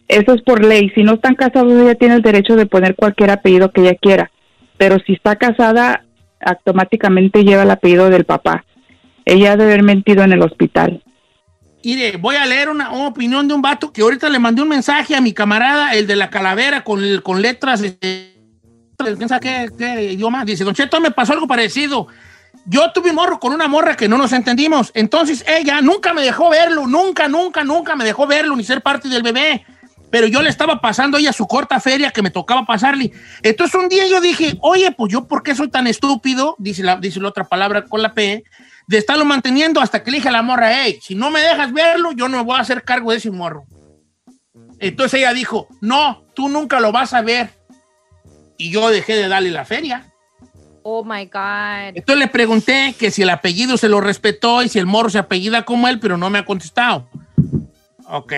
[0.07, 0.89] Eso es por ley.
[0.95, 4.31] Si no están casados, ella tiene el derecho de poner cualquier apellido que ella quiera.
[4.77, 6.03] Pero si está casada,
[6.39, 8.65] automáticamente lleva el apellido del papá.
[9.25, 11.03] Ella ha de haber mentido en el hospital.
[11.83, 14.69] Mire, voy a leer una, una opinión de un vato que ahorita le mandé un
[14.69, 17.81] mensaje a mi camarada, el de la calavera, con, con letras.
[17.83, 18.33] eh,
[18.97, 20.43] ¿Quién sabe qué, qué idioma?
[20.43, 22.07] Dice, Don Cheto, me pasó algo parecido.
[22.65, 24.91] Yo tuve un morro con una morra que no nos entendimos.
[24.93, 29.07] Entonces ella nunca me dejó verlo, nunca, nunca, nunca me dejó verlo ni ser parte
[29.07, 29.65] del bebé.
[30.09, 33.11] Pero yo le estaba pasando ella su corta feria que me tocaba pasarle.
[33.43, 36.55] Entonces un día yo dije, oye, pues yo, ¿por qué soy tan estúpido?
[36.59, 38.43] Dice la, dice la otra palabra con la P.
[38.87, 41.73] de estarlo manteniendo hasta que le dije a la morra, hey, si no me dejas
[41.73, 43.65] verlo, yo no me voy a hacer cargo de ese morro.
[44.79, 47.49] Entonces ella dijo, no, tú nunca lo vas a ver.
[48.57, 50.13] Y yo dejé de darle la feria.
[50.83, 51.95] Oh my God.
[51.95, 55.19] Entonces le pregunté que si el apellido se lo respetó y si el morro se
[55.19, 57.09] apellida como él, pero no me ha contestado.
[58.07, 58.33] Ok.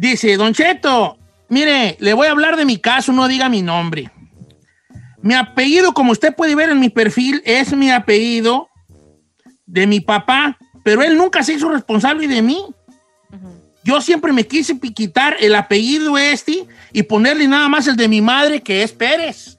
[0.00, 1.18] Dice, Don Cheto,
[1.50, 4.10] mire, le voy a hablar de mi caso, no diga mi nombre.
[5.20, 8.70] Mi apellido, como usted puede ver en mi perfil, es mi apellido
[9.66, 12.64] de mi papá, pero él nunca se hizo responsable de mí.
[13.84, 18.22] Yo siempre me quise quitar el apellido este y ponerle nada más el de mi
[18.22, 19.58] madre, que es Pérez.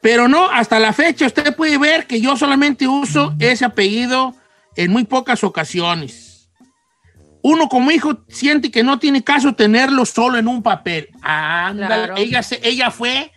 [0.00, 4.34] Pero no, hasta la fecha usted puede ver que yo solamente uso ese apellido
[4.74, 6.31] en muy pocas ocasiones.
[7.42, 11.08] Uno como hijo siente que no tiene caso tenerlo solo en un papel.
[11.22, 12.14] Ándale, Claro.
[12.16, 13.32] ella, se- ella fue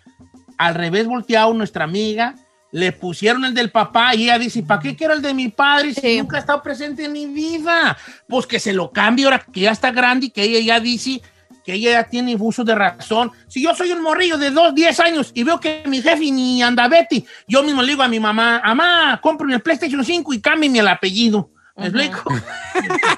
[0.58, 2.36] al revés volteado, nuestra amiga,
[2.72, 5.93] le pusieron el del papá y ella dice, ¿para qué quiero el de mi padre
[5.93, 7.97] si nunca ha estado presente en mi vida?
[8.28, 11.22] Pues que se lo cambie ahora que ya está grande y que ella ya dice
[11.66, 13.32] que ella ya tiene uso de razón.
[13.47, 16.62] Si yo soy un morrillo de 2, 10 años y veo que mi jefe ni
[16.62, 20.41] anda Betty, yo mismo le digo a mi mamá, mamá, cómprame el PlayStation 5 y
[20.41, 21.49] cámbiame el apellido.
[21.76, 22.24] ¿Me explico?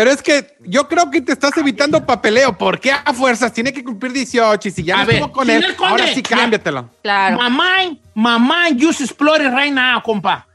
[0.00, 2.56] Pero es que yo creo que te estás evitando papeleo.
[2.56, 3.52] ¿Por qué a fuerzas?
[3.52, 6.06] Tiene que cumplir 18 y si ya A no ver, estuvo con él, Conde, ahora
[6.06, 6.88] sí cámbiatelo.
[7.04, 7.70] Mamá,
[8.14, 10.48] mamá, use explore right now, compa.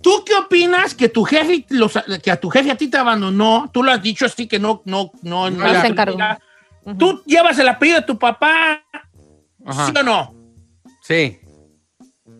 [0.00, 3.68] ¿Tú qué opinas que tu jefe, los- que a tu jefe a ti te abandonó?
[3.70, 6.16] Tú lo has dicho así que no, no, no, No se encargó.
[6.98, 8.82] Tú llevas el apellido de tu papá,
[9.66, 9.86] Ajá.
[9.88, 10.34] ¿sí o no?
[11.02, 11.38] Sí.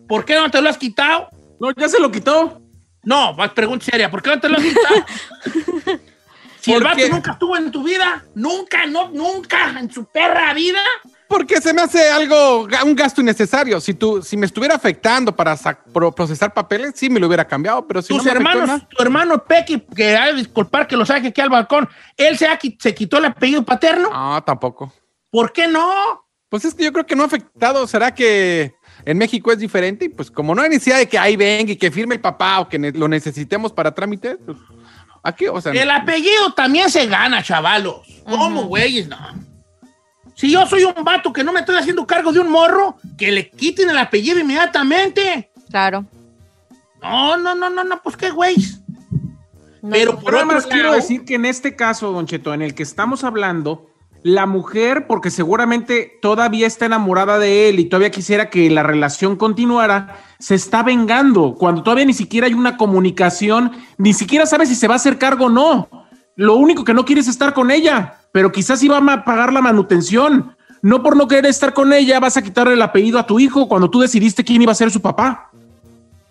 [0.07, 1.29] ¿Por qué no te lo has quitado?
[1.59, 2.59] No, ya se lo quitó.
[3.03, 6.01] No, pregunta seria, ¿por qué no te lo has quitado?
[6.61, 10.81] si el vato nunca estuvo en tu vida, nunca, no, nunca en su perra vida.
[11.27, 13.79] Porque se me hace algo, un gasto innecesario.
[13.79, 15.55] Si tú, si me estuviera afectando para
[16.15, 19.01] procesar papeles, sí me lo hubiera cambiado, pero si Tus no me afectó hermanos, tu
[19.01, 21.87] hermano Pequi, que ha de disculpar que lo saque aquí al balcón,
[22.17, 24.09] ¿él se, ha qui- se quitó el apellido paterno?
[24.09, 24.93] No, tampoco.
[25.29, 26.25] ¿Por qué no?
[26.49, 27.87] Pues es que yo creo que no ha afectado.
[27.87, 28.73] ¿Será que
[29.05, 30.03] en México es diferente?
[30.05, 32.59] Y pues como no hay necesidad de que ahí venga y que firme el papá
[32.59, 34.57] o que lo necesitemos para trámites, pues,
[35.23, 35.71] aquí, o sea.
[35.73, 38.01] El apellido también se gana, chavalos.
[38.25, 39.07] ¿Cómo, güeyes?
[39.07, 39.17] No.
[40.35, 43.31] Si yo soy un vato que no me estoy haciendo cargo de un morro, que
[43.31, 45.51] le quiten el apellido inmediatamente.
[45.69, 46.05] Claro.
[47.01, 48.79] No, no, no, no, no, pues qué güeyes.
[49.89, 52.61] Pero por Nada otro más quiero lado- decir que en este caso, Don Cheto, en
[52.61, 53.89] el que estamos hablando,
[54.23, 59.35] la mujer, porque seguramente todavía está enamorada de él y todavía quisiera que la relación
[59.35, 64.75] continuara, se está vengando cuando todavía ni siquiera hay una comunicación, ni siquiera sabe si
[64.75, 65.89] se va a hacer cargo o no.
[66.35, 69.61] Lo único que no quiere es estar con ella, pero quizás iba a pagar la
[69.61, 70.55] manutención.
[70.81, 73.67] No por no querer estar con ella vas a quitarle el apellido a tu hijo
[73.67, 75.51] cuando tú decidiste quién iba a ser su papá.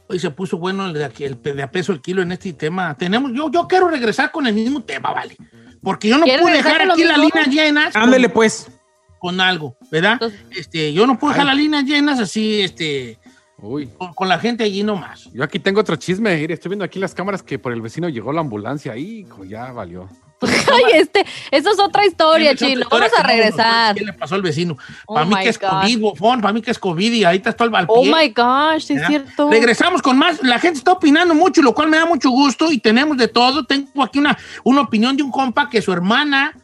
[0.08, 2.96] Hoy se puso bueno el de, aquí, el a peso el kilo en este tema.
[2.96, 5.36] Tenemos, yo, yo quiero regresar con el mismo tema, vale.
[5.82, 7.96] Porque yo no ¿Quieres puedo regresar dejar aquí las líneas llenas.
[7.96, 8.70] Ándele pues.
[9.18, 10.18] Con algo, ¿verdad?
[10.50, 13.18] este, yo no puedo dejar las líneas llenas así, este,
[13.58, 13.86] Uy.
[13.98, 15.28] con, con la gente allí nomás.
[15.34, 16.36] Yo aquí tengo otro chisme.
[16.36, 18.92] mire, Estoy viendo aquí las cámaras que por el vecino llegó la ambulancia.
[18.92, 20.08] Ahí, hijo, ya valió.
[20.72, 22.86] Ay, este, eso es otra historia, chino.
[22.86, 23.94] otra Vamos a regresar.
[23.94, 24.76] ¿Qué le pasó al vecino?
[25.06, 25.68] Oh para mí que es God.
[25.68, 27.94] COVID, bofón, para mí que es COVID y ahorita estoy al pie.
[27.96, 29.50] Oh my gosh, sí es cierto.
[29.50, 30.42] Regresamos con más.
[30.42, 33.64] La gente está opinando mucho, lo cual me da mucho gusto y tenemos de todo.
[33.64, 36.56] Tengo aquí una, una opinión de un compa que su hermana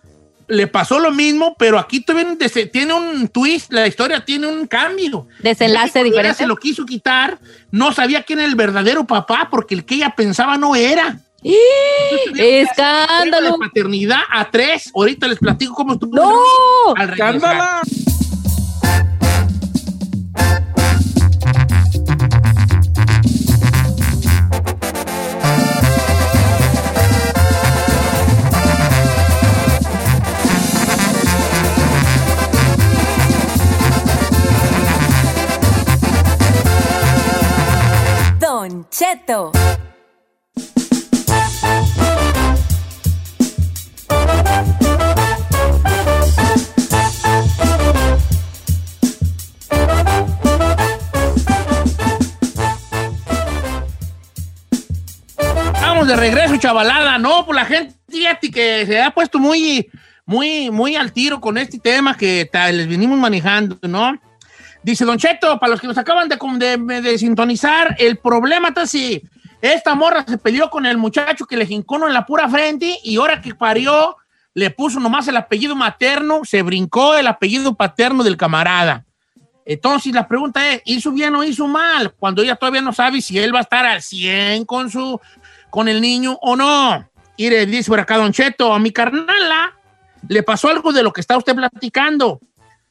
[0.49, 2.05] le pasó lo mismo, pero aquí
[2.39, 5.27] dese- tiene un twist, la historia tiene un cambio.
[5.41, 6.39] Desenlace diferente.
[6.39, 7.39] Se lo quiso quitar,
[7.73, 11.19] no sabía quién era el verdadero papá porque el que ella pensaba no era.
[12.39, 13.53] ¡Escándalo!
[13.53, 14.91] De paternidad a tres.
[14.95, 16.15] Ahorita les platico cómo estuvo.
[16.15, 16.95] ¡No!
[16.97, 17.11] Al.
[17.11, 17.83] Escándala.
[38.41, 39.53] Don Cheto.
[56.17, 57.19] Regreso, chavalada.
[57.19, 59.89] No, pues la gente, fíjate que se ha puesto muy,
[60.25, 64.19] muy, muy al tiro con este tema que les venimos manejando, ¿no?
[64.83, 69.23] Dice Don Cheto, para los que nos acaban de, de- sintonizar, el problema está así.
[69.61, 72.99] Esta morra se peleó con el muchacho que le jincó uno en la pura frente
[73.03, 74.17] y ahora que parió,
[74.55, 79.05] le puso nomás el apellido materno, se brincó el apellido paterno del camarada.
[79.65, 82.13] Entonces la pregunta es, ¿hizo bien o hizo mal?
[82.13, 85.21] Cuando ella todavía no sabe si él va a estar al 100 con, su,
[85.77, 87.07] con el niño o no.
[87.37, 89.75] Y le dice por acá, Don Cheto, a mi carnala
[90.27, 92.41] le pasó algo de lo que está usted platicando.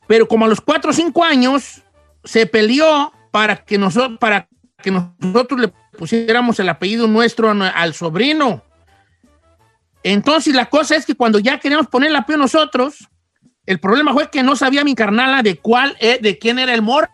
[0.08, 1.82] Pero como a los 4 o 5 años
[2.24, 8.62] se peleó para que, nosotros, le pusiéramos el apellido nuestro al sobrino.
[10.04, 13.10] Entonces la cosa es que cuando ya queríamos poner el apellido nosotros,
[13.66, 16.84] el problema fue que no sabía mi carnala de cuál, eh, de quién era el
[16.84, 17.10] morro,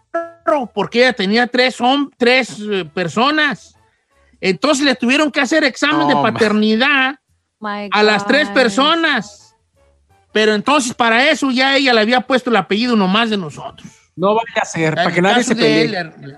[0.73, 1.77] porque ella tenía tres,
[2.17, 3.70] tres eh, personas.
[4.41, 7.15] Entonces le tuvieron que hacer examen de paternidad
[7.91, 9.55] a las tres personas.
[10.33, 13.87] Pero entonces para eso ya ella le había puesto el apellido nomás de nosotros.
[14.15, 15.83] No vaya a ser, para que nadie se pelee.
[15.97, 16.35] él,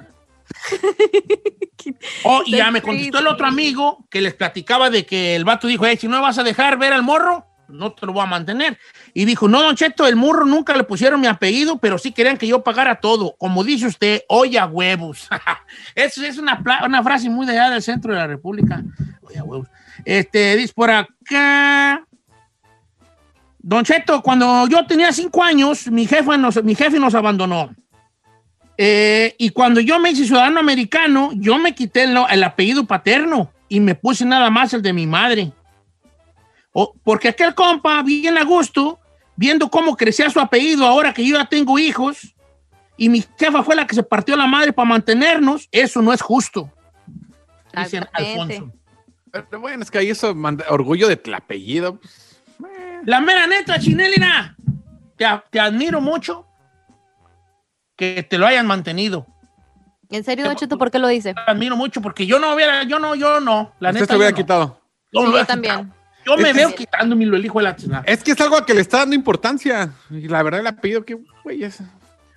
[2.24, 5.68] Oh, y ya me contestó el otro amigo que les platicaba de que el vato
[5.68, 8.24] dijo, "Ey, si no me vas a dejar ver al morro, no te lo voy
[8.24, 8.78] a mantener.
[9.16, 12.38] Y dijo, no, don Cheto, el morro nunca le pusieron mi apellido, pero sí querían
[12.38, 13.36] que yo pagara todo.
[13.38, 15.30] Como dice usted, oye a huevos.
[15.96, 18.84] Eso es una, una frase muy de allá del centro de la República.
[19.22, 19.68] Oye a huevos.
[20.06, 22.06] Este, dice por acá...
[23.66, 27.74] Don Cheto, cuando yo tenía cinco años, mi jefe nos, mi jefe nos abandonó.
[28.78, 33.52] Eh, y cuando yo me hice ciudadano americano, yo me quité el, el apellido paterno
[33.70, 35.54] y me puse nada más el de mi madre.
[36.74, 39.00] O- porque aquel compa, bien a gusto,
[39.36, 42.34] viendo cómo crecía su apellido ahora que yo ya tengo hijos,
[42.98, 46.22] y mi jefa fue la que se partió la madre para mantenernos, eso no es
[46.22, 46.72] justo.
[47.76, 48.06] Dicen.
[48.14, 48.72] Alfonso.
[49.32, 52.00] Pero bueno, es que ahí eso manda orgullo del apellido.
[53.04, 54.56] La mera neta, Chinelina,
[55.18, 56.46] te, te admiro mucho
[57.96, 59.26] que te lo hayan mantenido.
[60.10, 61.34] ¿En serio, Don Cheto, por qué lo dice?
[61.34, 63.74] Te admiro mucho porque yo no hubiera, yo no, yo no.
[63.80, 64.38] La Usted neta, se hubiera no.
[64.38, 64.82] quitado.
[65.12, 65.76] Yo Sí, lo yo he también.
[65.86, 66.03] quitado.
[66.26, 68.04] Yo me Es- veo quitándomelo el hijo de la chingada.
[68.06, 69.90] Es que es algo a que le está dando importancia.
[70.10, 71.80] Y la verdad, el apellido, que güey es.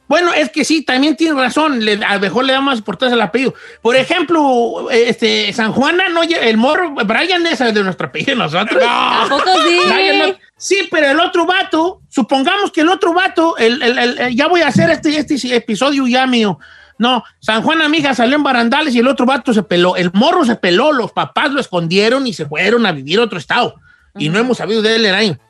[0.09, 1.85] Bueno, es que sí, también tiene razón.
[1.85, 3.55] Le, a lo mejor le da más importancia al apellido.
[3.83, 8.81] Por ejemplo, este, San Juana, no, el morro, Brian es el de nuestro apellido, nosotros.
[8.87, 9.81] ¿A poco sí?
[9.93, 14.19] Brian no- sí, pero el otro vato, supongamos que el otro vato, el, el- el-
[14.21, 16.59] el- ya voy a hacer este, este episodio ya mío.
[16.99, 19.97] No, San Juan amiga salió en barandales y el otro vato se peló.
[19.97, 23.39] El morro se peló, los papás lo escondieron y se fueron a vivir a otro
[23.39, 23.75] estado.
[24.19, 25.41] Y no hemos sabido de él en.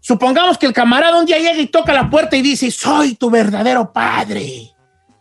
[0.00, 3.30] Supongamos que el camarada un día llega y toca la puerta y dice, soy tu
[3.30, 4.70] verdadero padre.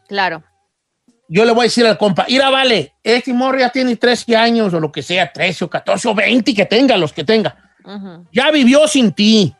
[0.07, 0.43] Claro.
[1.27, 4.73] Yo le voy a decir al compa, mira, vale, este morro ya tiene 13 años
[4.73, 7.55] o lo que sea, 13 o 14 o 20 que tenga, los que tenga.
[8.32, 9.55] Ya vivió sin ti.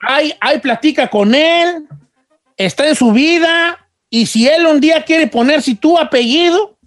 [0.00, 1.86] Hay, hay platica con él,
[2.56, 3.83] está en su vida,
[4.14, 6.78] y si él un día quiere ponerse tu apellido,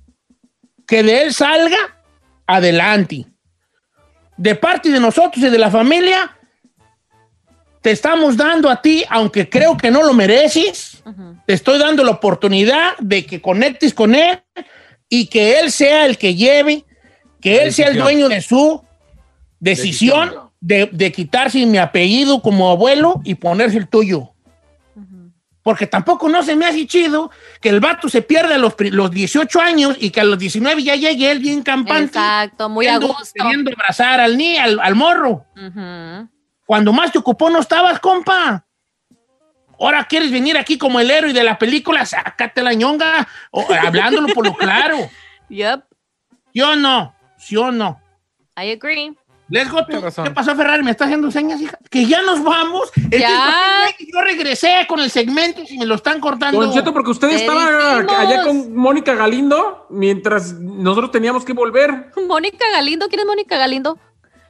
[0.88, 1.75] que de él salga,
[2.45, 3.25] adelante.
[4.38, 6.38] De parte de nosotros y de la familia,
[7.82, 11.03] te estamos dando a ti, aunque creo que no lo mereces,
[11.45, 14.41] te estoy dando la oportunidad de que conectes con él
[15.09, 16.86] y que él sea el que lleve,
[17.41, 18.82] que él sea el dueño de su
[19.59, 24.32] decisión de, de quitarse mi apellido como abuelo y ponerse el tuyo.
[25.68, 29.11] Porque tampoco no se me hace chido que el vato se pierda a los, los
[29.11, 32.05] 18 años y que a los 19 ya llegue él bien campante.
[32.18, 33.34] Exacto, muy a queriendo- gusto.
[33.36, 35.45] Queriendo abrazar al ni, al, al morro.
[36.65, 38.65] Cuando más te ocupó no estabas, compa.
[39.78, 44.34] Ahora quieres venir aquí como el héroe de la película, sácate la ñonga, o, hablándolo
[44.34, 44.95] por lo claro.
[45.49, 45.84] Yep,
[46.53, 47.13] Yo no,
[47.49, 47.99] yo no.
[48.57, 49.18] I agree.
[49.49, 50.83] Let's go to- ¿Qué pasó, Ferrari?
[50.83, 51.77] ¿Me está haciendo señas, hija?
[51.89, 52.91] Que ya nos vamos.
[52.95, 53.83] Es que Ya.
[53.85, 56.59] ¿por qué yo regresé con el segmento y me lo están cortando.
[56.59, 62.11] Don Cheto, porque usted Te estaba allá con Mónica Galindo mientras nosotros teníamos que volver.
[62.27, 63.97] Mónica Galindo, ¿quién es Mónica Galindo?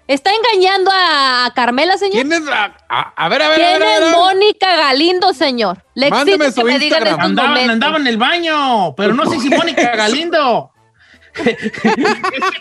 [0.07, 2.13] ¿Está engañando a Carmela, señor?
[2.13, 2.77] ¿Quién es la.?
[2.87, 3.83] A, a ver, a ver, a ¿Quién ver.
[3.83, 4.15] a ver, es a ver.
[4.17, 5.83] Mónica Galindo, señor?
[5.95, 7.13] Le Mándeme su que me digan Instagram.
[7.13, 7.73] estos Andaba, momentos.
[7.73, 10.71] andaba en el baño, pero no sé si Mónica Galindo.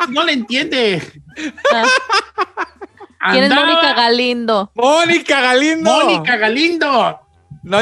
[0.09, 1.03] no le entiende.
[1.73, 1.85] Ah,
[3.33, 4.73] ¿Quién es Andaba Mónica Galindo?
[4.75, 5.91] Mónica Galindo.
[5.91, 7.21] Mónica Galindo.
[7.63, 7.79] No,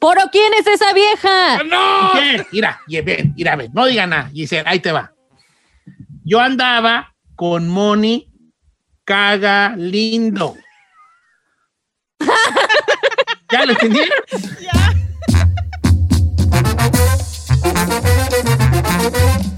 [0.00, 1.62] ¿Pero quién es esa vieja?
[1.64, 2.10] no.
[2.12, 5.12] Giselle, Mira, ven, mira, ven, no diga nada, Giselle, ahí te va.
[6.24, 8.28] Yo andaba con Moni
[9.04, 10.56] Caga Lindo.
[13.50, 14.18] ¿Ya lo entendieron?
[19.00, 19.57] Don